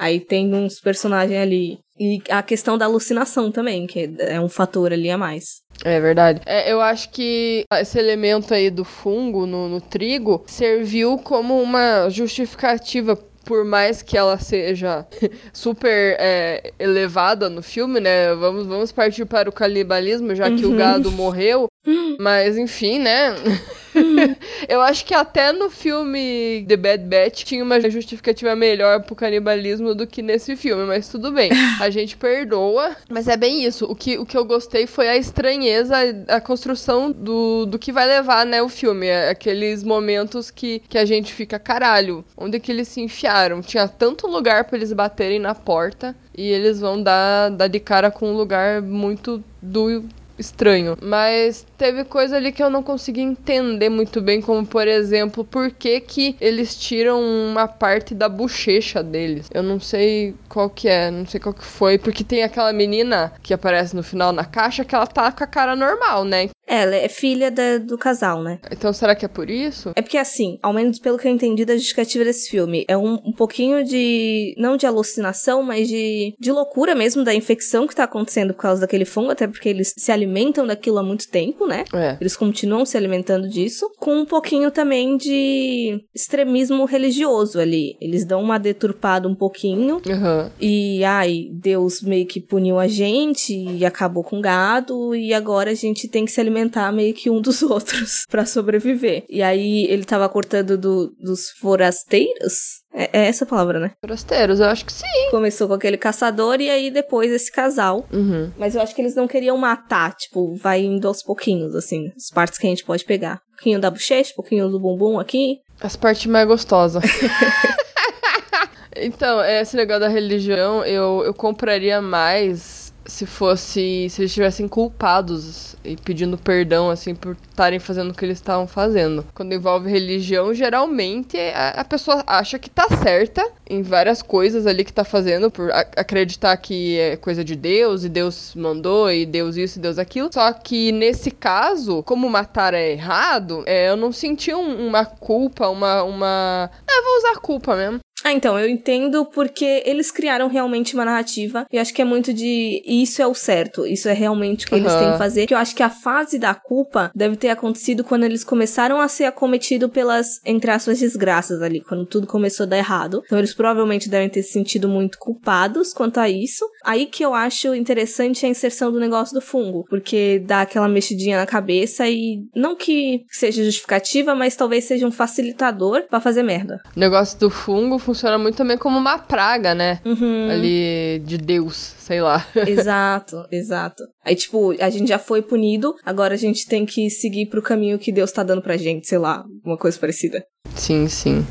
Aí 0.00 0.18
tem 0.18 0.54
uns 0.54 0.80
personagens 0.80 1.38
ali. 1.38 1.78
E 2.00 2.22
a 2.30 2.42
questão 2.42 2.78
da 2.78 2.86
alucinação 2.86 3.52
também, 3.52 3.86
que 3.86 4.10
é 4.20 4.40
um 4.40 4.48
fator 4.48 4.90
ali 4.90 5.10
a 5.10 5.18
mais. 5.18 5.60
É 5.84 6.00
verdade. 6.00 6.40
É, 6.46 6.72
eu 6.72 6.80
acho 6.80 7.10
que 7.10 7.64
esse 7.74 7.98
elemento 7.98 8.54
aí 8.54 8.70
do 8.70 8.84
fungo 8.86 9.44
no, 9.44 9.68
no 9.68 9.80
trigo 9.82 10.42
serviu 10.46 11.18
como 11.18 11.60
uma 11.60 12.08
justificativa 12.08 13.16
por 13.44 13.64
mais 13.64 14.00
que 14.02 14.16
ela 14.16 14.38
seja 14.38 15.06
super 15.52 16.16
é, 16.18 16.72
elevada 16.78 17.48
no 17.50 17.62
filme, 17.62 17.98
né? 18.00 18.34
Vamos, 18.34 18.66
vamos 18.66 18.92
partir 18.92 19.24
para 19.24 19.48
o 19.48 19.52
canibalismo, 19.52 20.34
já 20.34 20.50
que 20.50 20.64
o 20.64 20.70
Uhum. 20.70 20.76
gado 20.76 21.10
morreu. 21.12 21.66
Mas, 22.20 22.56
enfim, 22.56 22.98
né? 22.98 23.34
Eu 24.68 24.80
acho 24.80 25.04
que 25.04 25.14
até 25.14 25.52
no 25.52 25.70
filme 25.70 26.64
The 26.68 26.76
Bad 26.76 27.04
Batch 27.04 27.44
tinha 27.44 27.62
uma 27.62 27.80
justificativa 27.80 28.54
melhor 28.54 29.02
pro 29.02 29.14
canibalismo 29.14 29.94
do 29.94 30.06
que 30.06 30.22
nesse 30.22 30.56
filme, 30.56 30.84
mas 30.84 31.08
tudo 31.08 31.32
bem. 31.32 31.50
A 31.80 31.88
gente 31.90 32.16
perdoa. 32.16 32.96
Mas 33.08 33.28
é 33.28 33.36
bem 33.36 33.64
isso. 33.64 33.84
O 33.86 33.94
que, 33.94 34.18
o 34.18 34.26
que 34.26 34.36
eu 34.36 34.44
gostei 34.44 34.86
foi 34.86 35.08
a 35.08 35.16
estranheza, 35.16 35.96
a 36.28 36.40
construção 36.40 37.10
do, 37.10 37.66
do 37.66 37.78
que 37.78 37.92
vai 37.92 38.06
levar, 38.06 38.46
né, 38.46 38.62
o 38.62 38.68
filme. 38.68 39.06
É 39.06 39.30
Aqueles 39.30 39.82
momentos 39.82 40.50
que, 40.50 40.82
que 40.88 40.98
a 40.98 41.04
gente 41.04 41.32
fica, 41.32 41.58
caralho, 41.58 42.24
onde 42.36 42.60
que 42.60 42.70
eles 42.70 42.88
se 42.88 43.00
enfiaram? 43.00 43.62
Tinha 43.62 43.88
tanto 43.88 44.26
lugar 44.26 44.64
pra 44.64 44.76
eles 44.76 44.92
baterem 44.92 45.38
na 45.38 45.54
porta 45.54 46.14
e 46.36 46.48
eles 46.48 46.80
vão 46.80 47.02
dar, 47.02 47.50
dar 47.50 47.68
de 47.68 47.80
cara 47.80 48.10
com 48.10 48.30
um 48.30 48.36
lugar 48.36 48.82
muito 48.82 49.42
do 49.60 50.04
estranho. 50.40 50.96
Mas 51.00 51.66
teve 51.76 52.04
coisa 52.04 52.36
ali 52.36 52.52
que 52.52 52.62
eu 52.62 52.70
não 52.70 52.82
consegui 52.82 53.20
entender 53.20 53.88
muito 53.88 54.20
bem, 54.20 54.40
como 54.40 54.66
por 54.66 54.88
exemplo, 54.88 55.44
por 55.44 55.70
que 55.70 56.00
que 56.00 56.36
eles 56.40 56.76
tiram 56.76 57.20
uma 57.20 57.68
parte 57.68 58.14
da 58.14 58.28
bochecha 58.28 59.02
deles. 59.02 59.48
Eu 59.52 59.62
não 59.62 59.78
sei 59.78 60.34
qual 60.48 60.68
que 60.68 60.88
é, 60.88 61.10
não 61.10 61.26
sei 61.26 61.40
qual 61.40 61.54
que 61.54 61.64
foi, 61.64 61.98
porque 61.98 62.24
tem 62.24 62.42
aquela 62.42 62.72
menina 62.72 63.32
que 63.42 63.54
aparece 63.54 63.94
no 63.94 64.02
final 64.02 64.32
na 64.32 64.44
caixa 64.44 64.84
que 64.84 64.94
ela 64.94 65.06
tá 65.06 65.30
com 65.30 65.44
a 65.44 65.46
cara 65.46 65.76
normal, 65.76 66.24
né? 66.24 66.48
Ela 66.70 66.94
é 66.94 67.08
filha 67.08 67.50
da- 67.50 67.78
do 67.78 67.98
casal, 67.98 68.42
né? 68.42 68.60
Então 68.70 68.92
será 68.92 69.14
que 69.16 69.24
é 69.24 69.28
por 69.28 69.50
isso? 69.50 69.90
É 69.96 70.02
porque, 70.02 70.16
assim, 70.16 70.56
ao 70.62 70.72
menos 70.72 70.98
pelo 71.00 71.18
que 71.18 71.26
eu 71.26 71.32
entendi 71.32 71.64
da 71.64 71.74
justificativa 71.76 72.24
desse 72.24 72.48
filme, 72.48 72.84
é 72.86 72.96
um, 72.96 73.14
um 73.24 73.32
pouquinho 73.32 73.82
de. 73.84 74.54
não 74.56 74.76
de 74.76 74.86
alucinação, 74.86 75.62
mas 75.62 75.88
de, 75.88 76.34
de 76.38 76.52
loucura 76.52 76.94
mesmo 76.94 77.24
da 77.24 77.34
infecção 77.34 77.86
que 77.88 77.94
tá 77.96 78.04
acontecendo 78.04 78.54
por 78.54 78.62
causa 78.62 78.82
daquele 78.82 79.04
fungo, 79.04 79.30
até 79.32 79.48
porque 79.48 79.68
eles 79.68 79.92
se 79.96 80.12
alimentam 80.12 80.66
daquilo 80.66 80.98
há 80.98 81.02
muito 81.02 81.28
tempo, 81.28 81.66
né? 81.66 81.84
É. 81.92 82.16
Eles 82.20 82.36
continuam 82.36 82.84
se 82.86 82.96
alimentando 82.96 83.48
disso, 83.48 83.90
com 83.98 84.14
um 84.20 84.24
pouquinho 84.24 84.70
também 84.70 85.16
de 85.16 86.00
extremismo 86.14 86.84
religioso 86.84 87.58
ali. 87.58 87.96
Eles 88.00 88.24
dão 88.24 88.40
uma 88.40 88.58
deturpada 88.58 89.26
um 89.28 89.34
pouquinho. 89.34 90.00
Aham. 90.08 90.52
E, 90.60 91.02
ai, 91.04 91.48
Deus 91.50 92.00
meio 92.00 92.26
que 92.26 92.40
puniu 92.40 92.78
a 92.78 92.86
gente 92.86 93.54
e 93.54 93.84
acabou 93.84 94.22
com 94.22 94.38
o 94.38 94.42
gado, 94.42 95.14
e 95.16 95.34
agora 95.34 95.70
a 95.72 95.74
gente 95.74 96.06
tem 96.06 96.24
que 96.24 96.30
se 96.30 96.40
alimentar 96.40 96.59
meio 96.92 97.14
que 97.14 97.30
um 97.30 97.40
dos 97.40 97.62
outros 97.62 98.24
pra 98.28 98.44
sobreviver. 98.44 99.24
E 99.28 99.42
aí 99.42 99.84
ele 99.88 100.04
tava 100.04 100.28
cortando 100.28 100.76
do- 100.76 101.14
dos 101.20 101.50
forasteiros? 101.60 102.80
É, 102.92 103.20
é 103.20 103.26
essa 103.28 103.44
a 103.44 103.46
palavra, 103.46 103.78
né? 103.78 103.92
Forasteiros, 104.00 104.58
eu 104.58 104.66
acho 104.66 104.84
que 104.84 104.92
sim. 104.92 105.04
Começou 105.30 105.68
com 105.68 105.74
aquele 105.74 105.96
caçador 105.96 106.60
e 106.60 106.68
aí 106.68 106.90
depois 106.90 107.30
esse 107.30 107.50
casal. 107.52 108.04
Uhum. 108.12 108.50
Mas 108.58 108.74
eu 108.74 108.82
acho 108.82 108.94
que 108.94 109.00
eles 109.00 109.14
não 109.14 109.28
queriam 109.28 109.56
matar, 109.56 110.12
tipo, 110.14 110.54
vai 110.56 110.80
indo 110.82 111.06
aos 111.06 111.22
pouquinhos, 111.22 111.74
assim, 111.76 112.10
as 112.16 112.30
partes 112.34 112.58
que 112.58 112.66
a 112.66 112.70
gente 112.70 112.84
pode 112.84 113.04
pegar. 113.04 113.40
Um 113.52 113.56
pouquinho 113.56 113.80
da 113.80 113.90
bochecha, 113.90 114.32
um 114.32 114.36
pouquinho 114.36 114.68
do 114.68 114.80
bumbum 114.80 115.20
aqui. 115.20 115.58
As 115.80 115.94
partes 115.94 116.26
mais 116.26 116.46
gostosas. 116.48 117.02
então, 118.96 119.42
esse 119.44 119.76
negócio 119.76 120.00
da 120.00 120.08
religião, 120.08 120.84
eu, 120.84 121.22
eu 121.24 121.32
compraria 121.34 122.00
mais 122.02 122.89
se 123.10 123.26
fosse. 123.26 124.08
Se 124.10 124.22
eles 124.22 124.30
estivessem 124.30 124.66
culpados 124.68 125.76
e 125.84 125.96
pedindo 125.96 126.36
perdão, 126.38 126.90
assim, 126.90 127.14
por 127.14 127.36
estarem 127.50 127.78
fazendo 127.78 128.10
o 128.10 128.14
que 128.14 128.24
eles 128.24 128.38
estavam 128.38 128.66
fazendo. 128.66 129.24
Quando 129.34 129.52
envolve 129.54 129.90
religião, 129.90 130.52
geralmente 130.54 131.36
a, 131.38 131.80
a 131.80 131.84
pessoa 131.84 132.22
acha 132.26 132.58
que 132.58 132.70
tá 132.70 132.86
certa 133.02 133.46
em 133.68 133.82
várias 133.82 134.20
coisas 134.22 134.66
ali 134.66 134.84
que 134.84 134.92
tá 134.92 135.04
fazendo, 135.04 135.50
por 135.50 135.70
a- 135.70 135.86
acreditar 135.96 136.56
que 136.56 136.98
é 136.98 137.16
coisa 137.16 137.44
de 137.44 137.54
Deus, 137.54 138.04
e 138.04 138.08
Deus 138.08 138.54
mandou, 138.54 139.10
e 139.10 139.24
Deus 139.24 139.56
isso, 139.56 139.78
e 139.78 139.82
Deus 139.82 139.98
aquilo. 139.98 140.30
Só 140.32 140.52
que 140.52 140.90
nesse 140.92 141.30
caso, 141.30 142.02
como 142.02 142.28
matar 142.28 142.74
é 142.74 142.90
errado, 142.92 143.62
é, 143.66 143.88
eu 143.90 143.96
não 143.96 144.12
senti 144.12 144.52
um- 144.54 144.86
uma 144.88 145.04
culpa, 145.04 145.68
uma. 145.68 146.02
uma... 146.02 146.70
Ah, 146.88 147.02
vou 147.04 147.18
usar 147.18 147.40
culpa 147.40 147.76
mesmo. 147.76 148.00
Ah, 148.24 148.32
então, 148.32 148.58
eu 148.58 148.68
entendo 148.68 149.24
porque 149.24 149.82
eles 149.86 150.10
criaram 150.10 150.48
realmente 150.48 150.94
uma 150.94 151.04
narrativa 151.04 151.66
e 151.72 151.78
acho 151.78 151.92
que 151.92 152.02
é 152.02 152.04
muito 152.04 152.32
de 152.32 152.82
isso 152.84 153.22
é 153.22 153.26
o 153.26 153.34
certo, 153.34 153.86
isso 153.86 154.08
é 154.08 154.12
realmente 154.12 154.66
o 154.66 154.68
que 154.68 154.74
eles 154.74 154.92
Aham. 154.92 154.98
têm 154.98 155.12
que 155.12 155.18
fazer. 155.18 155.46
Que 155.46 155.54
eu 155.54 155.58
acho 155.58 155.74
que 155.74 155.82
a 155.82 155.90
fase 155.90 156.38
da 156.38 156.54
culpa 156.54 157.10
deve 157.14 157.36
ter 157.36 157.48
acontecido 157.48 158.04
quando 158.04 158.24
eles 158.24 158.44
começaram 158.44 159.00
a 159.00 159.08
ser 159.08 159.24
acometidos 159.24 159.90
pelas, 159.90 160.40
entre 160.44 160.70
aspas, 160.70 160.98
desgraças 160.98 161.62
ali, 161.62 161.80
quando 161.80 162.06
tudo 162.06 162.26
começou 162.26 162.64
a 162.64 162.68
dar 162.68 162.78
errado. 162.78 163.22
Então 163.24 163.38
eles 163.38 163.54
provavelmente 163.54 164.08
devem 164.08 164.28
ter 164.28 164.42
se 164.42 164.52
sentido 164.52 164.88
muito 164.88 165.18
culpados 165.18 165.92
quanto 165.92 166.18
a 166.18 166.28
isso. 166.28 166.64
Aí 166.84 167.06
que 167.06 167.24
eu 167.24 167.34
acho 167.34 167.74
interessante 167.74 168.44
a 168.46 168.48
inserção 168.48 168.90
do 168.90 169.00
negócio 169.00 169.34
do 169.34 169.40
fungo, 169.40 169.84
porque 169.88 170.42
dá 170.44 170.62
aquela 170.62 170.88
mexidinha 170.88 171.36
na 171.36 171.46
cabeça 171.46 172.08
e 172.08 172.38
não 172.54 172.76
que 172.76 173.24
seja 173.30 173.64
justificativa, 173.64 174.34
mas 174.34 174.56
talvez 174.56 174.84
seja 174.84 175.06
um 175.06 175.12
facilitador 175.12 176.04
pra 176.08 176.20
fazer 176.20 176.42
merda. 176.42 176.80
O 176.96 177.00
negócio 177.00 177.38
do 177.38 177.50
fungo 177.50 177.98
funciona 177.98 178.38
muito 178.38 178.56
também 178.56 178.78
como 178.78 178.98
uma 178.98 179.18
praga, 179.18 179.74
né? 179.74 180.00
Uhum. 180.04 180.48
Ali 180.50 181.20
de 181.24 181.38
Deus, 181.38 181.94
sei 181.98 182.20
lá. 182.20 182.46
Exato, 182.66 183.44
exato. 183.50 184.02
Aí, 184.24 184.34
tipo, 184.34 184.74
a 184.80 184.90
gente 184.90 185.08
já 185.08 185.18
foi 185.18 185.42
punido, 185.42 185.94
agora 186.04 186.34
a 186.34 186.38
gente 186.38 186.66
tem 186.66 186.84
que 186.84 187.08
seguir 187.10 187.46
pro 187.46 187.62
caminho 187.62 187.98
que 187.98 188.12
Deus 188.12 188.32
tá 188.32 188.42
dando 188.42 188.62
pra 188.62 188.76
gente, 188.76 189.06
sei 189.06 189.18
lá, 189.18 189.44
uma 189.64 189.76
coisa 189.76 189.98
parecida. 189.98 190.44
Sim, 190.74 191.08
sim. 191.08 191.44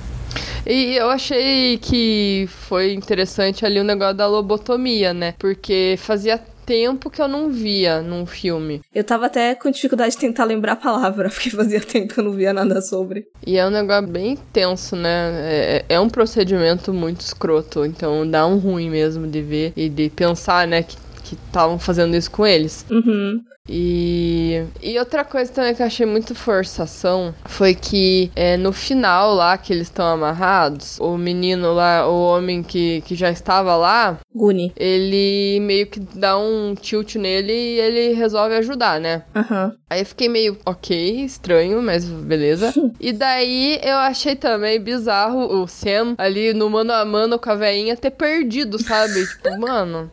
E 0.69 0.95
eu 0.95 1.09
achei 1.09 1.79
que 1.79 2.47
foi 2.47 2.93
interessante 2.93 3.65
ali 3.65 3.79
o 3.79 3.83
negócio 3.83 4.13
da 4.13 4.27
lobotomia, 4.27 5.15
né? 5.15 5.33
Porque 5.39 5.95
fazia 5.97 6.39
tempo 6.63 7.09
que 7.09 7.19
eu 7.19 7.27
não 7.27 7.49
via 7.49 8.03
num 8.03 8.27
filme. 8.27 8.79
Eu 8.93 9.03
tava 9.03 9.25
até 9.25 9.55
com 9.55 9.71
dificuldade 9.71 10.11
de 10.11 10.19
tentar 10.19 10.43
lembrar 10.43 10.73
a 10.73 10.75
palavra, 10.75 11.27
porque 11.33 11.49
fazia 11.49 11.81
tempo 11.81 12.13
que 12.13 12.19
eu 12.19 12.23
não 12.23 12.33
via 12.33 12.53
nada 12.53 12.79
sobre. 12.83 13.25
E 13.47 13.57
é 13.57 13.65
um 13.65 13.71
negócio 13.71 14.07
bem 14.07 14.37
tenso, 14.53 14.95
né? 14.95 15.31
É, 15.41 15.85
é 15.89 15.99
um 15.99 16.07
procedimento 16.07 16.93
muito 16.93 17.21
escroto, 17.21 17.83
então 17.83 18.29
dá 18.29 18.45
um 18.45 18.59
ruim 18.59 18.91
mesmo 18.91 19.25
de 19.25 19.41
ver 19.41 19.73
e 19.75 19.89
de 19.89 20.11
pensar, 20.11 20.67
né, 20.67 20.83
que 20.83 20.95
que 21.29 21.35
estavam 21.35 21.77
fazendo 21.77 22.15
isso 22.15 22.31
com 22.31 22.45
eles. 22.45 22.85
Uhum. 22.89 23.41
E, 23.71 24.63
e 24.81 24.97
outra 24.97 25.23
coisa 25.23 25.51
também 25.51 25.75
que 25.75 25.81
eu 25.81 25.85
achei 25.85 26.05
muito 26.05 26.33
forçação 26.33 27.33
foi 27.45 27.75
que 27.75 28.31
é, 28.35 28.57
no 28.57 28.73
final 28.73 29.35
lá 29.35 29.57
que 29.57 29.71
eles 29.71 29.87
estão 29.87 30.07
amarrados, 30.07 30.99
o 30.99 31.15
menino 31.15 31.73
lá, 31.73 32.07
o 32.09 32.19
homem 32.23 32.63
que, 32.63 33.01
que 33.01 33.13
já 33.13 33.29
estava 33.29 33.75
lá, 33.75 34.17
Guni. 34.33 34.73
ele 34.75 35.59
meio 35.61 35.85
que 35.85 35.99
dá 35.99 36.37
um 36.37 36.73
tilt 36.73 37.15
nele 37.15 37.53
e 37.53 37.79
ele 37.79 38.13
resolve 38.13 38.55
ajudar, 38.55 38.99
né? 38.99 39.23
Aham. 39.35 39.75
Aí 39.89 40.01
eu 40.01 40.05
fiquei 40.05 40.29
meio, 40.29 40.57
ok, 40.65 41.23
estranho, 41.23 41.81
mas 41.81 42.05
beleza. 42.05 42.73
e 42.99 43.11
daí 43.11 43.79
eu 43.83 43.97
achei 43.97 44.35
também 44.35 44.79
bizarro 44.79 45.61
o 45.61 45.67
Sam 45.67 46.15
ali 46.17 46.53
no 46.53 46.69
mano 46.69 46.93
a 46.93 47.05
mano 47.05 47.37
com 47.37 47.49
a 47.49 47.55
veinha 47.55 47.95
ter 47.95 48.11
perdido, 48.11 48.81
sabe? 48.81 49.25
tipo, 49.27 49.59
mano. 49.59 50.09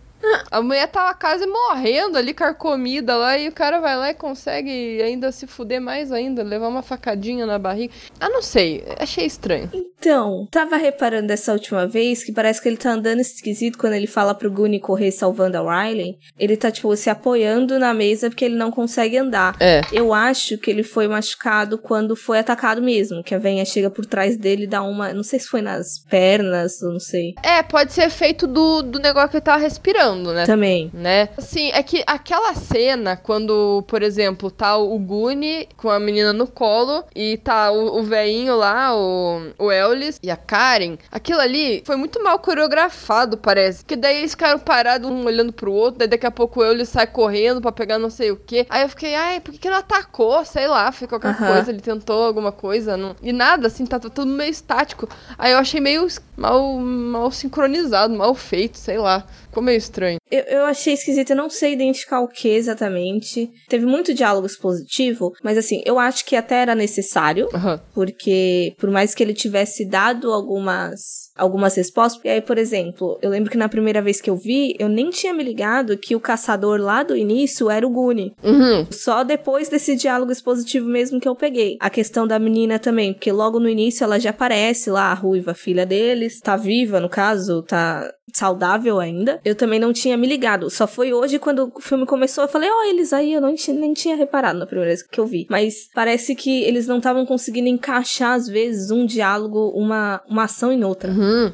A 0.50 0.60
mulher 0.62 0.86
tava 0.88 1.14
quase 1.14 1.46
morrendo 1.46 2.18
ali, 2.18 2.32
carcomida 2.32 3.16
lá, 3.16 3.38
e 3.38 3.48
o 3.48 3.52
cara 3.52 3.80
vai 3.80 3.96
lá 3.96 4.10
e 4.10 4.14
consegue 4.14 5.00
ainda 5.02 5.32
se 5.32 5.46
fuder 5.46 5.80
mais 5.80 6.12
ainda, 6.12 6.42
levar 6.42 6.68
uma 6.68 6.82
facadinha 6.82 7.46
na 7.46 7.58
barriga. 7.58 7.92
Ah, 8.20 8.28
não 8.28 8.42
sei, 8.42 8.84
achei 8.98 9.26
estranho. 9.26 9.70
Então, 9.72 10.46
tava 10.50 10.76
reparando 10.76 11.28
dessa 11.28 11.52
última 11.52 11.86
vez 11.86 12.22
que 12.22 12.32
parece 12.32 12.62
que 12.62 12.68
ele 12.68 12.76
tá 12.76 12.90
andando 12.90 13.20
esquisito 13.20 13.78
quando 13.78 13.94
ele 13.94 14.06
fala 14.06 14.34
pro 14.34 14.50
Goonie 14.50 14.78
correr 14.78 15.10
salvando 15.10 15.58
a 15.58 15.84
Riley. 15.84 16.18
Ele 16.38 16.56
tá, 16.56 16.70
tipo, 16.70 16.94
se 16.96 17.10
apoiando 17.10 17.78
na 17.78 17.92
mesa 17.92 18.28
porque 18.28 18.44
ele 18.44 18.56
não 18.56 18.70
consegue 18.70 19.16
andar. 19.18 19.56
É. 19.60 19.80
Eu 19.92 20.12
acho 20.12 20.58
que 20.58 20.70
ele 20.70 20.82
foi 20.82 21.08
machucado 21.08 21.78
quando 21.78 22.14
foi 22.14 22.38
atacado 22.38 22.82
mesmo, 22.82 23.22
que 23.22 23.34
a 23.34 23.38
venha 23.38 23.64
chega 23.64 23.90
por 23.90 24.06
trás 24.06 24.36
dele 24.36 24.64
e 24.64 24.66
dá 24.66 24.82
uma. 24.82 25.12
Não 25.12 25.22
sei 25.22 25.38
se 25.38 25.48
foi 25.48 25.62
nas 25.62 25.98
pernas, 26.08 26.80
não 26.82 27.00
sei. 27.00 27.34
É, 27.42 27.62
pode 27.62 27.92
ser 27.92 28.10
feito 28.10 28.46
do, 28.46 28.82
do 28.82 28.98
negócio 28.98 29.30
que 29.30 29.36
ele 29.36 29.44
tava 29.44 29.62
respirando, 29.62 30.15
né? 30.32 30.46
Também. 30.46 30.90
Né? 30.92 31.28
Assim, 31.36 31.70
é 31.72 31.82
que 31.82 32.02
aquela 32.06 32.54
cena, 32.54 33.16
quando, 33.16 33.84
por 33.86 34.02
exemplo, 34.02 34.50
tá 34.50 34.76
o 34.76 34.98
Guni 34.98 35.68
com 35.76 35.90
a 35.90 35.98
menina 35.98 36.32
no 36.32 36.46
colo 36.46 37.04
e 37.14 37.36
tá 37.38 37.70
o, 37.70 37.98
o 37.98 38.02
veinho 38.02 38.56
lá, 38.56 38.96
o, 38.96 39.52
o 39.58 39.72
Ellis 39.72 40.18
e 40.22 40.30
a 40.30 40.36
Karen, 40.36 40.96
aquilo 41.10 41.40
ali 41.40 41.82
foi 41.84 41.96
muito 41.96 42.22
mal 42.22 42.38
coreografado, 42.38 43.36
parece. 43.36 43.84
Que 43.84 43.96
daí 43.96 44.18
eles 44.18 44.32
ficaram 44.32 44.58
parados, 44.58 45.10
um 45.10 45.24
olhando 45.24 45.52
pro 45.52 45.72
outro, 45.72 45.98
daí 45.98 46.08
daqui 46.08 46.26
a 46.26 46.30
pouco 46.30 46.60
o 46.60 46.64
Ellis 46.64 46.88
sai 46.88 47.06
correndo 47.06 47.60
pra 47.60 47.72
pegar 47.72 47.98
não 47.98 48.10
sei 48.10 48.30
o 48.30 48.36
que. 48.36 48.66
Aí 48.68 48.82
eu 48.82 48.88
fiquei, 48.88 49.14
ai, 49.14 49.40
por 49.40 49.52
que, 49.52 49.58
que 49.58 49.70
não 49.70 49.78
atacou? 49.78 50.44
Sei 50.44 50.66
lá, 50.66 50.90
foi 50.92 51.08
qualquer 51.08 51.28
Aham. 51.28 51.54
coisa, 51.54 51.70
ele 51.70 51.80
tentou 51.80 52.24
alguma 52.24 52.52
coisa. 52.52 52.96
Não... 52.96 53.16
E 53.22 53.32
nada, 53.32 53.66
assim, 53.66 53.84
tá 53.86 53.98
tudo 53.98 54.26
meio 54.26 54.50
estático. 54.50 55.08
Aí 55.38 55.52
eu 55.52 55.58
achei 55.58 55.80
meio 55.80 56.06
mal, 56.36 56.78
mal 56.78 57.30
sincronizado, 57.30 58.14
mal 58.14 58.34
feito, 58.34 58.78
sei 58.78 58.98
lá. 58.98 59.26
Ficou 59.48 59.62
meio 59.62 59.78
estranho. 59.78 60.18
Eu, 60.30 60.42
eu 60.42 60.64
achei 60.64 60.92
esquisito, 60.92 61.30
eu 61.30 61.36
não 61.36 61.48
sei 61.48 61.72
identificar 61.72 62.20
o 62.20 62.28
que 62.28 62.48
exatamente. 62.48 63.50
Teve 63.68 63.86
muito 63.86 64.12
diálogo 64.12 64.46
expositivo, 64.46 65.32
mas 65.42 65.56
assim, 65.56 65.82
eu 65.84 65.98
acho 65.98 66.24
que 66.24 66.36
até 66.36 66.56
era 66.56 66.74
necessário, 66.74 67.48
Aham. 67.54 67.80
porque 67.94 68.74
por 68.78 68.90
mais 68.90 69.14
que 69.14 69.22
ele 69.22 69.32
tivesse 69.32 69.88
dado 69.88 70.32
algumas 70.32 71.26
algumas 71.36 71.76
respostas, 71.76 72.24
e 72.24 72.28
aí, 72.30 72.40
por 72.40 72.56
exemplo, 72.56 73.18
eu 73.20 73.28
lembro 73.28 73.50
que 73.50 73.58
na 73.58 73.68
primeira 73.68 74.00
vez 74.00 74.22
que 74.22 74.30
eu 74.30 74.36
vi, 74.36 74.74
eu 74.78 74.88
nem 74.88 75.10
tinha 75.10 75.34
me 75.34 75.44
ligado 75.44 75.98
que 75.98 76.16
o 76.16 76.20
caçador 76.20 76.80
lá 76.80 77.02
do 77.02 77.14
início 77.14 77.70
era 77.70 77.86
o 77.86 77.90
Guni. 77.90 78.32
Uhum. 78.42 78.86
Só 78.90 79.22
depois 79.22 79.68
desse 79.68 79.94
diálogo 79.96 80.32
expositivo 80.32 80.88
mesmo 80.88 81.20
que 81.20 81.28
eu 81.28 81.36
peguei. 81.36 81.76
A 81.78 81.90
questão 81.90 82.26
da 82.26 82.38
menina 82.38 82.78
também, 82.78 83.12
porque 83.12 83.30
logo 83.30 83.60
no 83.60 83.68
início 83.68 84.02
ela 84.02 84.18
já 84.18 84.30
aparece 84.30 84.88
lá, 84.90 85.10
a 85.12 85.14
ruiva, 85.14 85.52
filha 85.52 85.84
deles, 86.26 86.40
tá 86.40 86.56
viva 86.56 87.00
no 87.00 87.08
caso, 87.08 87.62
tá 87.62 88.12
saudável 88.34 88.98
ainda. 88.98 89.40
Eu 89.44 89.54
também 89.54 89.78
não 89.78 89.92
tinha 89.92 90.16
me 90.16 90.26
ligado. 90.26 90.68
Só 90.68 90.86
foi 90.86 91.12
hoje 91.12 91.38
quando 91.38 91.72
o 91.74 91.80
filme 91.80 92.04
começou, 92.04 92.44
eu 92.44 92.48
falei, 92.48 92.68
ó, 92.70 92.84
eles 92.84 93.12
aí, 93.12 93.32
eu 93.32 93.40
não 93.40 93.54
nem 93.68 93.94
tinha 93.94 94.16
reparado 94.16 94.58
na 94.58 94.66
primeira 94.66 94.90
vez 94.90 95.02
que 95.02 95.18
eu 95.18 95.26
vi. 95.26 95.46
Mas 95.48 95.88
parece 95.94 96.34
que 96.34 96.62
eles 96.64 96.86
não 96.86 96.98
estavam 96.98 97.24
conseguindo 97.24 97.68
encaixar, 97.68 98.32
às 98.32 98.46
vezes, 98.46 98.90
um 98.90 99.06
diálogo, 99.06 99.70
uma, 99.74 100.20
uma 100.28 100.44
ação 100.44 100.72
em 100.72 100.84
outra. 100.84 101.10
Uhum. 101.10 101.52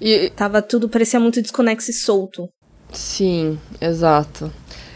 E, 0.00 0.30
Tava 0.30 0.60
tudo, 0.60 0.88
parecia 0.88 1.20
muito 1.20 1.40
desconexo 1.40 1.90
e 1.90 1.94
solto. 1.94 2.48
Sim, 2.90 3.58
exato. 3.80 4.52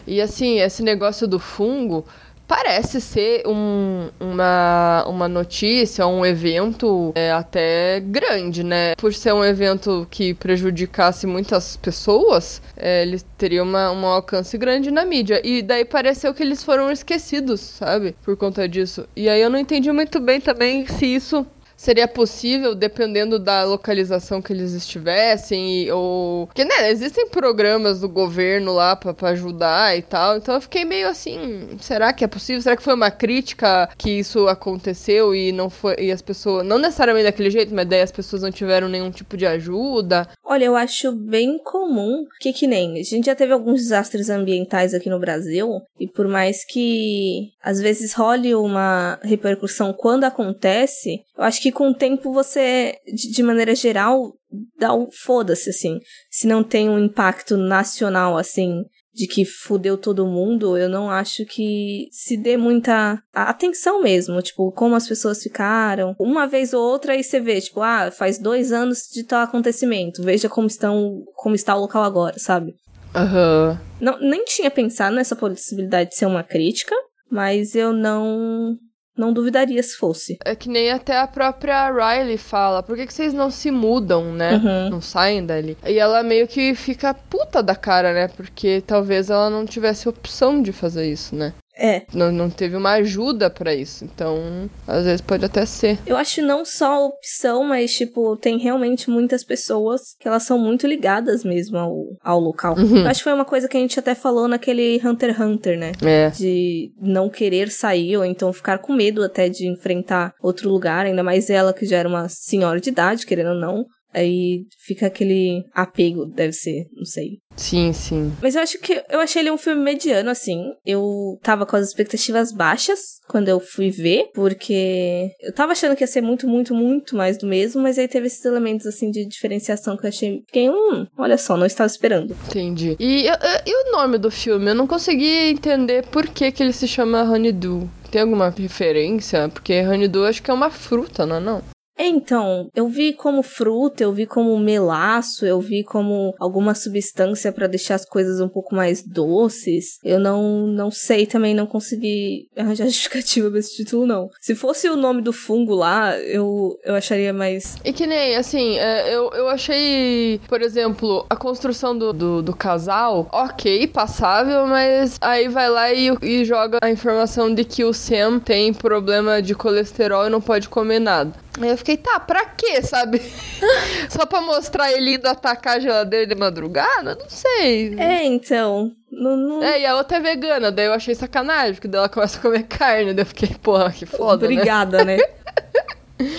E 0.06 0.20
assim, 0.20 0.60
esse 0.60 0.82
negócio 0.82 1.28
do 1.28 1.38
fungo 1.38 2.04
parece 2.48 3.00
ser 3.00 3.42
um- 3.46 4.08
uma, 4.18 5.04
uma 5.06 5.28
notícia, 5.28 6.06
um 6.06 6.24
evento 6.24 7.12
é, 7.14 7.30
até 7.30 8.00
grande, 8.00 8.64
né? 8.64 8.94
Por 8.96 9.12
ser 9.12 9.34
um 9.34 9.44
evento 9.44 10.06
que 10.10 10.32
prejudicasse 10.34 11.26
muitas 11.26 11.76
pessoas, 11.76 12.62
é, 12.76 13.02
ele 13.02 13.20
teria 13.36 13.62
uma, 13.62 13.92
um 13.92 14.06
alcance 14.06 14.56
grande 14.56 14.90
na 14.90 15.04
mídia. 15.04 15.40
E 15.46 15.60
daí 15.62 15.84
pareceu 15.84 16.32
que 16.32 16.42
eles 16.42 16.64
foram 16.64 16.90
esquecidos, 16.90 17.60
sabe? 17.60 18.16
Por 18.24 18.36
conta 18.36 18.66
disso. 18.66 19.06
E 19.14 19.28
aí 19.28 19.40
eu 19.42 19.50
não 19.50 19.58
entendi 19.58 19.92
muito 19.92 20.18
bem 20.18 20.40
também 20.40 20.86
se 20.86 21.04
isso 21.06 21.46
seria 21.78 22.06
possível 22.08 22.74
dependendo 22.74 23.38
da 23.38 23.62
localização 23.62 24.42
que 24.42 24.52
eles 24.52 24.72
estivessem 24.72 25.84
e- 25.84 25.92
ou 25.92 26.46
porque 26.48 26.64
né 26.64 26.90
existem 26.90 27.28
programas 27.28 28.00
do 28.00 28.08
governo 28.08 28.74
lá 28.74 28.96
pra 28.96 29.14
pra 29.14 29.28
ajudar 29.30 29.96
e 29.96 30.02
tal 30.02 30.36
então 30.36 30.54
eu 30.56 30.60
fiquei 30.60 30.84
meio 30.84 31.08
assim 31.08 31.76
será 31.80 32.12
que 32.12 32.24
é 32.24 32.26
possível? 32.28 32.60
Será 32.60 32.76
que 32.76 32.82
foi 32.82 32.94
uma 32.94 33.10
crítica 33.12 33.88
que 33.96 34.10
isso 34.10 34.48
aconteceu 34.48 35.34
e 35.34 35.52
não 35.52 35.70
foi 35.70 35.94
e 36.00 36.10
as 36.10 36.20
pessoas 36.20 36.66
não 36.66 36.78
necessariamente 36.78 37.24
daquele 37.26 37.50
jeito 37.50 37.72
mas 37.74 37.88
daí 37.88 38.02
as 38.02 38.10
pessoas 38.12 38.42
não 38.42 38.50
tiveram 38.50 38.88
nenhum 38.88 39.10
tipo 39.10 39.36
de 39.36 39.46
ajuda? 39.46 40.28
Olha, 40.44 40.64
eu 40.64 40.74
acho 40.76 41.12
bem 41.12 41.58
comum 41.62 42.26
que 42.40 42.52
que 42.52 42.66
nem 42.66 42.98
a 42.98 43.02
gente 43.04 43.26
já 43.26 43.34
teve 43.36 43.52
alguns 43.52 43.82
desastres 43.82 44.28
ambientais 44.28 44.94
aqui 44.94 45.08
no 45.08 45.20
Brasil 45.20 45.80
e 46.00 46.08
por 46.08 46.26
mais 46.26 46.64
que 46.64 47.50
às 47.62 47.80
vezes 47.80 48.12
role 48.14 48.54
uma 48.54 49.18
repercussão 49.22 49.92
quando 49.92 50.24
acontece, 50.24 51.20
eu 51.38 51.44
acho 51.44 51.62
que 51.62 51.70
com 51.70 51.90
o 51.90 51.94
tempo 51.94 52.32
você, 52.32 52.96
de, 53.06 53.30
de 53.30 53.42
maneira 53.44 53.72
geral, 53.72 54.34
dá 54.76 54.92
o 54.92 55.08
foda-se 55.12 55.70
assim. 55.70 56.00
Se 56.28 56.48
não 56.48 56.64
tem 56.64 56.90
um 56.90 56.98
impacto 56.98 57.56
nacional 57.56 58.36
assim 58.36 58.82
de 59.14 59.26
que 59.26 59.44
fudeu 59.44 59.96
todo 59.96 60.26
mundo, 60.26 60.76
eu 60.76 60.88
não 60.88 61.10
acho 61.10 61.44
que 61.44 62.08
se 62.10 62.36
dê 62.36 62.56
muita 62.56 63.20
atenção 63.32 64.02
mesmo, 64.02 64.40
tipo, 64.42 64.70
como 64.72 64.94
as 64.94 65.08
pessoas 65.08 65.42
ficaram. 65.42 66.14
Uma 66.18 66.46
vez 66.46 66.72
ou 66.72 66.80
outra 66.80 67.12
aí 67.12 67.22
você 67.22 67.40
vê, 67.40 67.60
tipo, 67.60 67.80
ah, 67.82 68.10
faz 68.12 68.38
dois 68.38 68.72
anos 68.72 69.08
de 69.12 69.24
tal 69.24 69.42
acontecimento, 69.42 70.22
veja 70.22 70.48
como 70.48 70.66
estão, 70.66 71.24
como 71.34 71.54
está 71.54 71.74
o 71.74 71.80
local 71.80 72.02
agora, 72.04 72.38
sabe? 72.38 72.74
Aham. 73.14 73.80
Não, 74.00 74.20
nem 74.20 74.44
tinha 74.44 74.70
pensado 74.70 75.16
nessa 75.16 75.34
possibilidade 75.34 76.10
de 76.10 76.16
ser 76.16 76.26
uma 76.26 76.44
crítica, 76.44 76.94
mas 77.30 77.74
eu 77.74 77.92
não 77.92 78.76
não 79.18 79.32
duvidaria 79.32 79.82
se 79.82 79.96
fosse. 79.96 80.38
é 80.44 80.54
que 80.54 80.68
nem 80.68 80.90
até 80.90 81.18
a 81.18 81.26
própria 81.26 81.90
Riley 81.90 82.38
fala 82.38 82.82
por 82.82 82.96
que, 82.96 83.06
que 83.06 83.12
vocês 83.12 83.34
não 83.34 83.50
se 83.50 83.70
mudam 83.70 84.32
né 84.32 84.54
Uhum. 84.54 84.90
não 84.90 85.00
saem 85.00 85.44
dali. 85.44 85.76
E 85.86 85.98
ela 85.98 86.22
meio 86.22 86.46
que 86.46 86.74
fica 86.74 87.12
puta 87.12 87.62
da 87.62 87.74
cara, 87.74 88.12
né? 88.12 88.28
Porque 88.28 88.82
talvez 88.86 89.30
ela 89.30 89.50
não 89.50 89.66
tivesse 89.66 90.08
opção 90.08 90.62
de 90.62 90.72
fazer 90.72 91.10
isso, 91.10 91.34
né? 91.34 91.52
É, 91.78 92.02
Não, 92.12 92.32
não 92.32 92.50
teve 92.50 92.76
uma 92.76 92.94
ajuda 92.94 93.48
pra 93.48 93.74
isso. 93.74 94.04
Então, 94.04 94.68
às 94.86 95.04
vezes 95.04 95.20
pode 95.20 95.44
até 95.44 95.64
ser. 95.64 95.98
Eu 96.04 96.16
acho 96.16 96.42
não 96.42 96.64
só 96.64 96.94
a 96.94 97.04
opção, 97.06 97.62
mas, 97.62 97.94
tipo, 97.94 98.36
tem 98.36 98.58
realmente 98.58 99.08
muitas 99.08 99.44
pessoas 99.44 100.00
que 100.18 100.26
elas 100.26 100.42
são 100.42 100.58
muito 100.58 100.86
ligadas 100.86 101.44
mesmo 101.44 101.78
ao, 101.78 101.94
ao 102.22 102.40
local. 102.40 102.76
Uhum. 102.76 102.98
Eu 102.98 103.06
acho 103.06 103.20
que 103.20 103.24
foi 103.24 103.32
uma 103.32 103.44
coisa 103.44 103.68
que 103.68 103.76
a 103.76 103.80
gente 103.80 103.98
até 103.98 104.14
falou 104.14 104.48
naquele 104.48 105.00
Hunter 105.04 105.30
x 105.30 105.40
Hunter, 105.40 105.78
né? 105.78 105.92
É. 106.02 106.30
De 106.30 106.90
não 107.00 107.28
querer 107.28 107.70
sair, 107.70 108.16
ou 108.16 108.24
então 108.24 108.52
ficar 108.52 108.78
com 108.78 108.92
medo 108.92 109.22
até 109.22 109.48
de 109.48 109.68
enfrentar 109.68 110.32
outro 110.42 110.68
lugar, 110.68 111.06
ainda 111.06 111.22
mais 111.22 111.48
ela 111.48 111.72
que 111.72 111.86
já 111.86 111.98
era 111.98 112.08
uma 112.08 112.28
senhora 112.28 112.80
de 112.80 112.90
idade, 112.90 113.26
querendo 113.26 113.50
ou 113.50 113.60
não. 113.60 113.84
Aí 114.12 114.62
fica 114.86 115.06
aquele 115.06 115.64
apego, 115.74 116.26
deve 116.26 116.52
ser, 116.52 116.86
não 116.96 117.04
sei. 117.04 117.38
Sim, 117.56 117.92
sim. 117.92 118.32
Mas 118.40 118.54
eu 118.54 118.62
acho 118.62 118.78
que 118.78 119.02
eu 119.10 119.18
achei 119.18 119.42
ele 119.42 119.50
um 119.50 119.58
filme 119.58 119.82
mediano, 119.82 120.30
assim. 120.30 120.72
Eu 120.86 121.02
tava 121.42 121.66
com 121.66 121.74
as 121.76 121.88
expectativas 121.88 122.52
baixas 122.52 123.00
quando 123.28 123.48
eu 123.48 123.58
fui 123.58 123.90
ver, 123.90 124.30
porque 124.32 125.30
eu 125.40 125.52
tava 125.52 125.72
achando 125.72 125.96
que 125.96 126.04
ia 126.04 126.06
ser 126.06 126.20
muito, 126.20 126.46
muito, 126.46 126.72
muito 126.72 127.16
mais 127.16 127.36
do 127.36 127.46
mesmo, 127.46 127.82
mas 127.82 127.98
aí 127.98 128.06
teve 128.06 128.28
esses 128.28 128.44
elementos, 128.44 128.86
assim, 128.86 129.10
de 129.10 129.26
diferenciação 129.26 129.96
que 129.96 130.04
eu 130.06 130.08
achei. 130.08 130.40
Fiquei, 130.46 130.70
hum, 130.70 131.06
olha 131.18 131.36
só, 131.36 131.56
não 131.56 131.66
estava 131.66 131.88
esperando. 131.88 132.34
Entendi. 132.48 132.96
E, 132.98 133.26
e- 133.26 133.62
e 133.66 133.88
o 133.88 133.92
nome 133.92 134.18
do 134.18 134.30
filme? 134.30 134.70
Eu 134.70 134.74
não 134.76 134.86
consegui 134.86 135.48
entender 135.50 136.06
por 136.06 136.28
que, 136.28 136.52
que 136.52 136.62
ele 136.62 136.72
se 136.72 136.86
chama 136.86 137.22
Honeydew. 137.24 137.88
Tem 138.10 138.22
alguma 138.22 138.50
referência? 138.50 139.48
Porque 139.48 139.80
Honeydew 139.82 140.24
acho 140.24 140.42
que 140.42 140.50
é 140.50 140.54
uma 140.54 140.70
fruta, 140.70 141.26
não 141.26 141.36
é 141.36 141.40
não? 141.40 141.62
É, 141.98 142.06
então, 142.06 142.70
eu 142.76 142.88
vi 142.88 143.12
como 143.12 143.42
fruta, 143.42 144.04
eu 144.04 144.12
vi 144.12 144.24
como 144.24 144.56
melaço, 144.56 145.44
eu 145.44 145.60
vi 145.60 145.82
como 145.82 146.32
alguma 146.38 146.72
substância 146.72 147.50
pra 147.50 147.66
deixar 147.66 147.96
as 147.96 148.04
coisas 148.04 148.40
um 148.40 148.48
pouco 148.48 148.74
mais 148.74 149.02
doces. 149.02 149.98
Eu 150.04 150.20
não, 150.20 150.68
não 150.68 150.92
sei 150.92 151.26
também, 151.26 151.54
não 151.54 151.66
consegui 151.66 152.46
arranjar 152.56 152.84
justificativa 152.84 153.50
pra 153.50 153.58
esse 153.58 153.74
título, 153.74 154.06
não. 154.06 154.30
Se 154.40 154.54
fosse 154.54 154.88
o 154.88 154.96
nome 154.96 155.20
do 155.22 155.32
fungo 155.32 155.74
lá, 155.74 156.16
eu, 156.18 156.78
eu 156.84 156.94
acharia 156.94 157.32
mais. 157.32 157.76
E 157.84 157.92
que 157.92 158.06
nem, 158.06 158.36
assim, 158.36 158.78
é, 158.78 159.12
eu, 159.12 159.30
eu 159.32 159.48
achei, 159.48 160.40
por 160.48 160.62
exemplo, 160.62 161.26
a 161.28 161.34
construção 161.34 161.98
do, 161.98 162.12
do, 162.12 162.42
do 162.42 162.54
casal, 162.54 163.28
ok, 163.32 163.88
passável, 163.88 164.68
mas 164.68 165.16
aí 165.20 165.48
vai 165.48 165.68
lá 165.68 165.92
e, 165.92 166.16
e 166.22 166.44
joga 166.44 166.78
a 166.80 166.90
informação 166.90 167.52
de 167.52 167.64
que 167.64 167.82
o 167.82 167.92
Sam 167.92 168.38
tem 168.38 168.72
problema 168.72 169.42
de 169.42 169.54
colesterol 169.54 170.26
e 170.26 170.30
não 170.30 170.40
pode 170.40 170.68
comer 170.68 171.00
nada. 171.00 171.32
Aí 171.60 171.70
eu 171.70 171.76
fiquei, 171.76 171.87
tá, 171.96 172.20
pra 172.20 172.44
quê, 172.44 172.82
sabe? 172.82 173.20
Só 174.10 174.26
pra 174.26 174.40
mostrar 174.40 174.92
ele 174.92 175.14
indo 175.14 175.26
atacar 175.26 175.76
a 175.76 175.80
geladeira 175.80 176.26
de 176.26 176.34
madrugada? 176.34 177.14
Não 177.14 177.28
sei. 177.28 177.94
É, 177.98 178.24
então. 178.24 178.92
Não, 179.10 179.36
não... 179.36 179.62
É, 179.62 179.80
e 179.80 179.86
a 179.86 179.96
outra 179.96 180.18
é 180.18 180.20
vegana, 180.20 180.70
daí 180.70 180.86
eu 180.86 180.92
achei 180.92 181.14
sacanagem, 181.14 181.74
porque 181.74 181.88
daí 181.88 181.98
ela 181.98 182.08
começa 182.08 182.38
a 182.38 182.42
comer 182.42 182.64
carne, 182.64 183.14
daí 183.14 183.22
eu 183.22 183.26
fiquei, 183.26 183.48
porra, 183.62 183.90
que 183.90 184.06
foda, 184.06 184.46
né? 184.46 184.54
Obrigada, 184.54 185.04
né? 185.04 185.16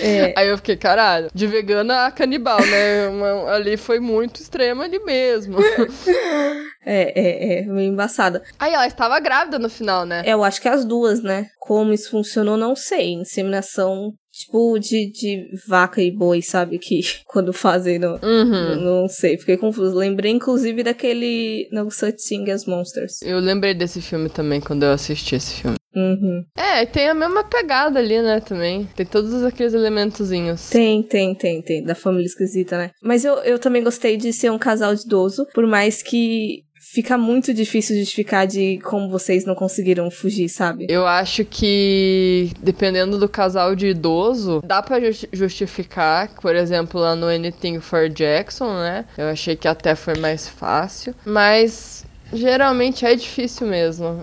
É. 0.02 0.34
Aí 0.36 0.48
eu 0.48 0.58
fiquei, 0.58 0.76
caralho, 0.76 1.30
de 1.32 1.46
vegana 1.46 2.04
a 2.04 2.10
canibal, 2.10 2.60
né? 2.60 3.08
Uma- 3.08 3.52
ali 3.54 3.78
foi 3.78 3.98
muito 3.98 4.40
extremo 4.40 4.82
ali 4.82 4.98
mesmo. 4.98 5.56
É, 6.82 7.12
é, 7.14 7.58
é, 7.58 7.62
meio 7.66 7.92
embaçada. 7.92 8.42
Aí 8.58 8.72
ela 8.72 8.86
estava 8.86 9.20
grávida 9.20 9.58
no 9.58 9.68
final, 9.68 10.06
né? 10.06 10.22
Eu 10.24 10.42
acho 10.42 10.62
que 10.62 10.66
as 10.68 10.82
duas, 10.82 11.22
né? 11.22 11.46
Como 11.58 11.92
isso 11.92 12.10
funcionou, 12.10 12.56
não 12.56 12.74
sei. 12.74 13.12
Inseminação, 13.12 14.14
tipo, 14.40 14.78
de, 14.78 15.10
de 15.10 15.48
vaca 15.66 16.02
e 16.02 16.10
boi, 16.10 16.42
sabe? 16.42 16.78
Que 16.78 17.00
quando 17.26 17.52
fazem, 17.52 17.98
não, 17.98 18.18
Uhum. 18.22 18.76
não 18.80 19.08
sei, 19.08 19.38
fiquei 19.38 19.56
confuso. 19.56 19.96
Lembrei, 19.96 20.32
inclusive, 20.32 20.82
daquele 20.82 21.68
No 21.72 21.90
Such 21.90 22.16
Thing 22.28 22.50
as 22.50 22.64
Monsters. 22.66 23.22
Eu 23.22 23.38
lembrei 23.38 23.74
desse 23.74 24.00
filme 24.00 24.28
também 24.28 24.60
quando 24.60 24.82
eu 24.84 24.92
assisti 24.92 25.34
esse 25.36 25.54
filme. 25.62 25.76
Uhum. 25.94 26.44
É, 26.56 26.86
tem 26.86 27.08
a 27.08 27.14
mesma 27.14 27.42
pegada 27.42 27.98
ali, 27.98 28.22
né, 28.22 28.38
também. 28.40 28.88
Tem 28.94 29.04
todos 29.04 29.42
aqueles 29.42 29.74
elementozinhos. 29.74 30.70
Tem, 30.70 31.02
tem, 31.02 31.34
tem, 31.34 31.60
tem. 31.62 31.82
Da 31.82 31.96
família 31.96 32.26
esquisita, 32.26 32.78
né? 32.78 32.90
Mas 33.02 33.24
eu, 33.24 33.34
eu 33.38 33.58
também 33.58 33.82
gostei 33.82 34.16
de 34.16 34.32
ser 34.32 34.50
um 34.52 34.58
casal 34.58 34.94
de 34.94 35.02
idoso, 35.02 35.46
por 35.52 35.66
mais 35.66 36.00
que 36.00 36.62
fica 36.92 37.16
muito 37.16 37.54
difícil 37.54 37.96
justificar 37.96 38.46
de 38.46 38.78
como 38.82 39.08
vocês 39.08 39.44
não 39.44 39.54
conseguiram 39.54 40.10
fugir, 40.10 40.48
sabe? 40.48 40.86
Eu 40.88 41.06
acho 41.06 41.44
que, 41.44 42.50
dependendo 42.60 43.16
do 43.16 43.28
casal 43.28 43.76
de 43.76 43.88
idoso, 43.88 44.60
dá 44.64 44.82
justi- 45.00 45.28
justificar. 45.32 46.28
Por 46.40 46.56
exemplo, 46.56 47.00
lá 47.00 47.14
no 47.14 47.26
Anything 47.26 47.80
for 47.80 48.08
Jackson, 48.08 48.72
né? 48.74 49.04
Eu 49.16 49.28
achei 49.28 49.54
que 49.54 49.68
até 49.68 49.94
foi 49.94 50.14
mais 50.18 50.48
fácil. 50.48 51.14
Mas, 51.24 52.04
geralmente 52.32 53.06
é 53.06 53.14
difícil 53.14 53.68
mesmo. 53.68 54.18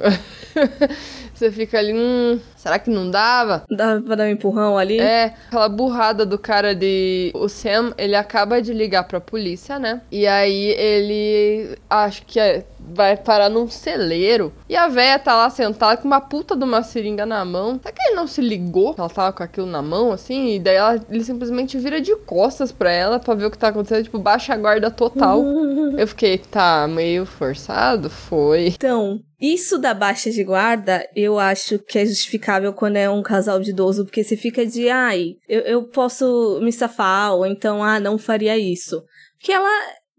Você 1.34 1.52
fica 1.52 1.78
ali, 1.78 1.94
hum, 1.94 2.40
será 2.68 2.80
que 2.80 2.90
não 2.90 3.10
dava? 3.10 3.64
Dá 3.70 4.02
pra 4.02 4.16
dar 4.16 4.26
um 4.26 4.30
empurrão 4.32 4.78
ali? 4.78 5.00
É, 5.00 5.34
aquela 5.48 5.70
burrada 5.70 6.26
do 6.26 6.38
cara 6.38 6.76
de. 6.76 7.32
O 7.34 7.48
Sam, 7.48 7.94
ele 7.98 8.16
acaba 8.16 8.62
de 8.62 8.74
ligar 8.74 9.04
pra 9.08 9.22
polícia, 9.22 9.80
né? 9.80 10.02
E 10.12 10.28
aí 10.28 10.66
ele. 10.72 11.78
Acho 11.90 12.24
que 12.26 12.40
é- 12.40 12.66
vai 12.90 13.18
parar 13.18 13.50
num 13.50 13.68
celeiro. 13.70 14.54
E 14.70 14.76
a 14.76 14.88
véia 14.88 15.20
tá 15.20 15.36
lá 15.36 15.50
sentada 15.50 15.98
com 15.98 16.08
uma 16.08 16.22
puta 16.22 16.56
de 16.56 16.64
uma 16.64 16.82
seringa 16.84 17.26
na 17.26 17.44
mão. 17.44 17.80
Será 17.82 17.92
que 17.94 18.02
ele 18.08 18.16
não 18.16 18.28
se 18.28 18.42
ligou? 18.42 18.96
Ela 18.98 19.10
tava 19.10 19.34
com 19.34 19.44
aquilo 19.44 19.66
na 19.68 19.82
mão, 19.82 20.12
assim? 20.14 20.56
E 20.56 20.60
daí 20.60 20.76
ela- 20.76 21.00
ele 21.10 21.24
simplesmente 21.24 21.78
vira 21.78 22.00
de 22.00 22.16
costas 22.16 22.72
pra 22.72 22.92
ela 22.92 23.20
pra 23.20 23.34
ver 23.34 23.46
o 23.46 23.52
que 23.52 23.58
tá 23.58 23.70
acontecendo. 23.70 24.04
Tipo, 24.04 24.20
baixa 24.20 24.54
a 24.54 24.58
guarda 24.58 24.90
total. 24.92 25.44
Eu 25.98 26.08
fiquei, 26.08 26.38
tá, 26.38 26.88
meio 26.88 27.26
forçado? 27.26 28.10
Foi. 28.10 28.68
Então, 28.68 29.20
isso 29.40 29.78
da 29.78 29.94
baixa 29.94 30.30
de 30.32 30.44
guarda, 30.44 31.06
eu 31.16 31.38
acho 31.40 31.78
que 31.80 32.00
é 32.00 32.06
justificável 32.06 32.57
quando 32.74 32.98
é 32.98 33.10
um 33.10 33.22
casal 33.24 33.60
de 33.60 33.72
idoso, 33.72 34.06
porque 34.06 34.24
você 34.24 34.36
fica 34.36 34.66
de, 34.66 34.90
ai, 34.90 35.36
eu, 35.48 35.62
eu 35.62 35.84
posso 35.84 36.60
me 36.62 36.72
safar, 36.72 37.34
ou 37.34 37.46
então, 37.46 37.84
ah, 37.84 38.00
não 38.00 38.18
faria 38.18 38.58
isso. 38.58 39.04
Porque 39.38 39.52
ela, 39.52 39.70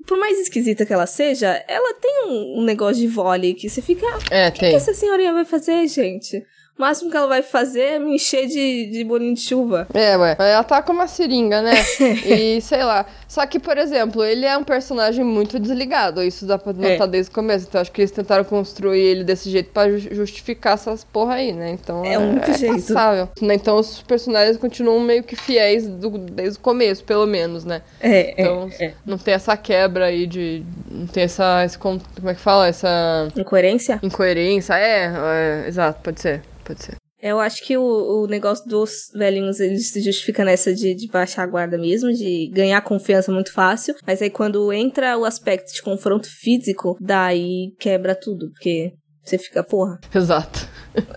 por 0.06 0.18
mais 0.18 0.38
esquisita 0.38 0.86
que 0.86 0.92
ela 0.92 1.06
seja, 1.06 1.48
ela 1.68 1.94
tem 1.94 2.24
um, 2.26 2.60
um 2.60 2.64
negócio 2.64 2.96
de 3.00 3.06
vôlei 3.08 3.54
que 3.54 3.68
você 3.68 3.82
fica, 3.82 4.06
ah, 4.06 4.18
É, 4.30 4.48
o 4.48 4.52
que 4.52 4.60
tem. 4.60 4.74
essa 4.74 4.94
senhorinha 4.94 5.32
vai 5.32 5.44
fazer, 5.44 5.86
gente? 5.88 6.42
O 6.78 6.80
máximo 6.80 7.10
que 7.10 7.16
ela 7.16 7.26
vai 7.26 7.42
fazer 7.42 7.80
é 7.80 7.98
me 7.98 8.14
encher 8.14 8.46
de, 8.46 8.86
de 8.86 9.02
bolinho 9.02 9.34
de 9.34 9.40
chuva. 9.40 9.88
É, 9.92 10.16
ué. 10.16 10.36
Ela 10.38 10.62
tá 10.62 10.80
com 10.80 10.92
uma 10.92 11.08
seringa, 11.08 11.60
né? 11.60 11.72
e 12.24 12.60
sei 12.60 12.84
lá. 12.84 13.04
Só 13.26 13.44
que, 13.46 13.58
por 13.58 13.76
exemplo, 13.76 14.24
ele 14.24 14.46
é 14.46 14.56
um 14.56 14.62
personagem 14.62 15.24
muito 15.24 15.58
desligado. 15.58 16.22
Isso 16.22 16.46
dá 16.46 16.56
pra 16.56 16.72
notar 16.72 17.00
É. 17.02 17.06
desde 17.08 17.32
o 17.32 17.34
começo. 17.34 17.66
Então 17.68 17.80
acho 17.80 17.90
que 17.90 18.00
eles 18.02 18.12
tentaram 18.12 18.44
construir 18.44 19.00
ele 19.00 19.24
desse 19.24 19.50
jeito 19.50 19.70
pra 19.72 19.90
ju- 19.90 20.14
justificar 20.14 20.74
essas 20.74 21.02
porra 21.02 21.34
aí, 21.34 21.52
né? 21.52 21.70
Então 21.72 22.04
É 22.04 22.16
o 22.16 22.22
único 22.22 22.52
jeito. 22.56 22.74
passável. 22.86 23.28
Né, 23.42 23.54
Então 23.54 23.76
os 23.76 24.00
personagens 24.02 24.56
continuam 24.56 25.00
meio 25.00 25.24
que 25.24 25.34
fiéis 25.34 25.84
do- 25.88 26.16
desde 26.16 26.58
o 26.58 26.62
começo, 26.62 27.02
pelo 27.02 27.26
menos, 27.26 27.64
né? 27.64 27.82
É, 28.00 28.30
Então 28.40 28.70
é, 28.78 28.84
é. 28.86 28.94
não 29.04 29.18
tem 29.18 29.34
essa 29.34 29.56
quebra 29.56 30.06
aí 30.06 30.28
de. 30.28 30.62
Não 30.88 31.08
tem 31.08 31.24
essa. 31.24 31.64
esse 31.64 31.76
como 31.76 32.00
é 32.24 32.34
que 32.34 32.40
fala? 32.40 32.68
Essa 32.68 33.26
Incoerência? 33.36 33.98
incoerência. 34.00 34.74
É, 34.74 35.06
é, 35.64 35.64
exato, 35.66 36.00
pode 36.04 36.20
ser. 36.20 36.40
Pode 36.68 36.84
ser. 36.84 36.96
Eu 37.20 37.40
acho 37.40 37.64
que 37.64 37.76
o, 37.76 37.82
o 38.22 38.26
negócio 38.26 38.68
dos 38.68 39.10
velhinhos, 39.12 39.58
ele 39.58 39.78
se 39.78 40.00
justifica 40.02 40.44
nessa 40.44 40.72
de, 40.72 40.94
de 40.94 41.08
baixar 41.08 41.42
a 41.42 41.46
guarda 41.46 41.76
mesmo, 41.78 42.12
de 42.12 42.48
ganhar 42.52 42.80
confiança 42.82 43.32
muito 43.32 43.52
fácil. 43.52 43.96
Mas 44.06 44.20
aí 44.20 44.30
quando 44.30 44.72
entra 44.72 45.16
o 45.16 45.24
aspecto 45.24 45.72
de 45.72 45.82
confronto 45.82 46.28
físico, 46.30 46.96
daí 47.00 47.72
quebra 47.80 48.14
tudo. 48.14 48.50
Porque 48.50 48.92
você 49.24 49.38
fica, 49.38 49.64
porra. 49.64 49.98
Exato. 50.14 50.68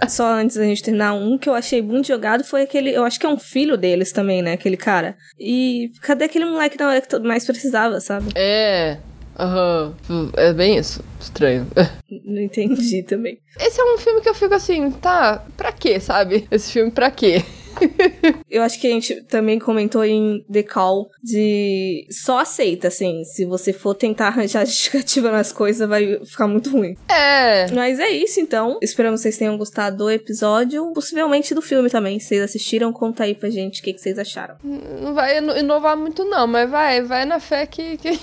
Só 0.10 0.34
antes 0.34 0.56
da 0.56 0.64
gente 0.64 0.82
terminar, 0.82 1.14
um 1.14 1.38
que 1.38 1.50
eu 1.50 1.54
achei 1.54 1.82
muito 1.82 2.08
jogado 2.08 2.44
foi 2.44 2.64
aquele. 2.64 2.92
Eu 2.92 3.04
acho 3.04 3.20
que 3.20 3.26
é 3.26 3.30
um 3.30 3.38
filho 3.38 3.78
deles 3.78 4.12
também, 4.12 4.42
né? 4.42 4.54
Aquele 4.54 4.78
cara. 4.78 5.16
E 5.38 5.92
cadê 6.02 6.26
aquele 6.26 6.46
moleque 6.46 6.80
na 6.80 6.88
hora 6.88 7.02
que 7.02 7.10
todo 7.10 7.28
mais 7.28 7.46
precisava, 7.46 8.00
sabe? 8.00 8.32
É. 8.36 8.98
Aham. 9.40 9.94
É 10.38 10.54
bem 10.54 10.78
isso. 10.78 11.04
Estranho. 11.20 11.68
Não 12.26 12.42
entendi 12.42 13.04
também. 13.04 13.40
Esse 13.60 13.80
é 13.80 13.84
um 13.84 13.98
filme 13.98 14.22
que 14.22 14.30
eu 14.30 14.34
fico 14.36 14.54
assim, 14.54 14.92
tá, 14.92 15.44
pra 15.58 15.72
quê, 15.72 16.00
sabe? 16.00 16.48
Esse 16.52 16.72
filme 16.72 16.92
pra 16.92 17.10
quê? 17.12 17.44
Eu 18.50 18.62
acho 18.64 18.80
que 18.80 18.88
a 18.88 18.90
gente 18.90 19.22
também 19.24 19.60
comentou 19.60 20.04
em 20.04 20.44
The 20.52 20.64
Call 20.64 21.10
de 21.24 22.06
só 22.10 22.40
aceita, 22.40 22.88
assim. 22.90 23.24
Se 23.24 23.46
você 23.46 23.72
for 23.74 23.94
tentar 23.96 24.28
arranjar 24.28 24.66
justificativa 24.66 25.32
nas 25.32 25.52
coisas, 25.52 25.88
vai 25.88 26.20
ficar 26.26 26.48
muito 26.48 26.70
ruim. 26.70 26.96
É. 27.10 27.70
Mas 27.72 28.00
é 28.00 28.10
isso, 28.10 28.40
então. 28.40 28.78
Esperamos 28.82 29.20
que 29.20 29.24
vocês 29.24 29.38
tenham 29.38 29.58
gostado 29.58 29.98
do 29.98 30.10
episódio, 30.12 30.92
possivelmente 30.94 31.54
do 31.54 31.62
filme 31.62 31.90
também. 31.90 32.20
Se 32.20 32.28
vocês 32.28 32.42
assistiram, 32.44 32.92
conta 32.92 33.24
aí 33.24 33.34
pra 33.36 33.50
gente 33.50 33.82
o 33.82 33.84
que, 33.84 33.94
que 33.94 34.02
vocês 34.02 34.18
acharam. 34.20 34.56
Não 34.64 35.14
vai 35.14 35.38
ino- 35.38 35.58
inovar 35.58 35.96
muito, 35.98 36.24
não, 36.26 36.48
mas 36.48 36.70
vai, 36.70 37.02
vai 37.02 37.26
na 37.26 37.40
fé 37.40 37.66
que. 37.66 37.98
que- 37.98 38.20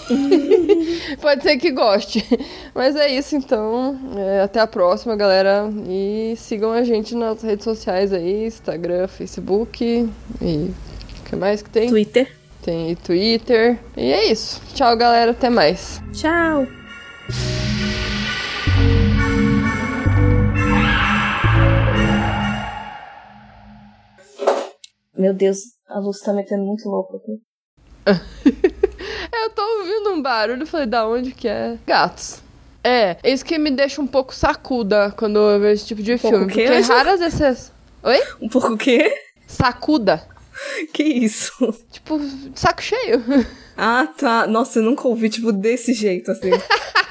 Pode 1.20 1.42
ser 1.42 1.56
que 1.56 1.70
goste. 1.70 2.24
Mas 2.74 2.96
é 2.96 3.08
isso, 3.10 3.36
então. 3.36 3.98
É, 4.16 4.40
até 4.40 4.60
a 4.60 4.66
próxima, 4.66 5.16
galera. 5.16 5.68
E 5.88 6.34
sigam 6.36 6.72
a 6.72 6.82
gente 6.82 7.14
nas 7.14 7.42
redes 7.42 7.64
sociais 7.64 8.12
aí: 8.12 8.46
Instagram, 8.46 9.08
Facebook. 9.08 9.67
E. 10.40 10.70
O 11.20 11.24
que 11.24 11.36
mais 11.36 11.62
que 11.62 11.70
tem? 11.70 11.88
Twitter. 11.88 12.32
Tem 12.62 12.94
Twitter. 12.96 13.78
E 13.96 14.12
é 14.12 14.30
isso. 14.30 14.60
Tchau, 14.74 14.96
galera. 14.96 15.30
Até 15.30 15.48
mais. 15.48 16.02
Tchau! 16.12 16.66
Meu 25.16 25.34
Deus, 25.34 25.58
a 25.88 25.98
luz 25.98 26.20
tá 26.20 26.32
metendo 26.32 26.64
muito 26.64 26.88
louco 26.88 27.16
aqui. 27.16 27.40
Eu 29.32 29.50
tô 29.50 29.62
ouvindo 29.80 30.10
um 30.10 30.22
barulho 30.22 30.66
falei, 30.66 30.86
da 30.86 31.06
onde 31.08 31.32
que 31.32 31.48
é? 31.48 31.76
Gatos. 31.86 32.40
É, 32.84 33.16
isso 33.24 33.44
que 33.44 33.58
me 33.58 33.70
deixa 33.70 34.00
um 34.00 34.06
pouco 34.06 34.34
sacuda 34.34 35.12
quando 35.16 35.38
eu 35.38 35.60
vejo 35.60 35.74
esse 35.74 35.86
tipo 35.86 36.02
de 36.02 36.16
pouco 36.16 36.28
filme. 36.28 36.46
porque 36.46 36.66
raras 36.80 37.20
exceções. 37.20 37.72
Oi? 38.02 38.20
Um 38.40 38.48
pouco 38.48 38.74
o 38.74 38.78
quê? 38.78 39.12
Sacuda. 39.48 40.28
Que 40.92 41.02
isso? 41.02 41.74
Tipo, 41.90 42.20
saco 42.54 42.82
cheio. 42.82 43.22
Ah, 43.76 44.06
tá. 44.06 44.46
Nossa, 44.46 44.78
eu 44.80 44.82
nunca 44.82 45.06
ouvi, 45.08 45.30
tipo, 45.30 45.52
desse 45.52 45.94
jeito, 45.94 46.30
assim. 46.30 46.50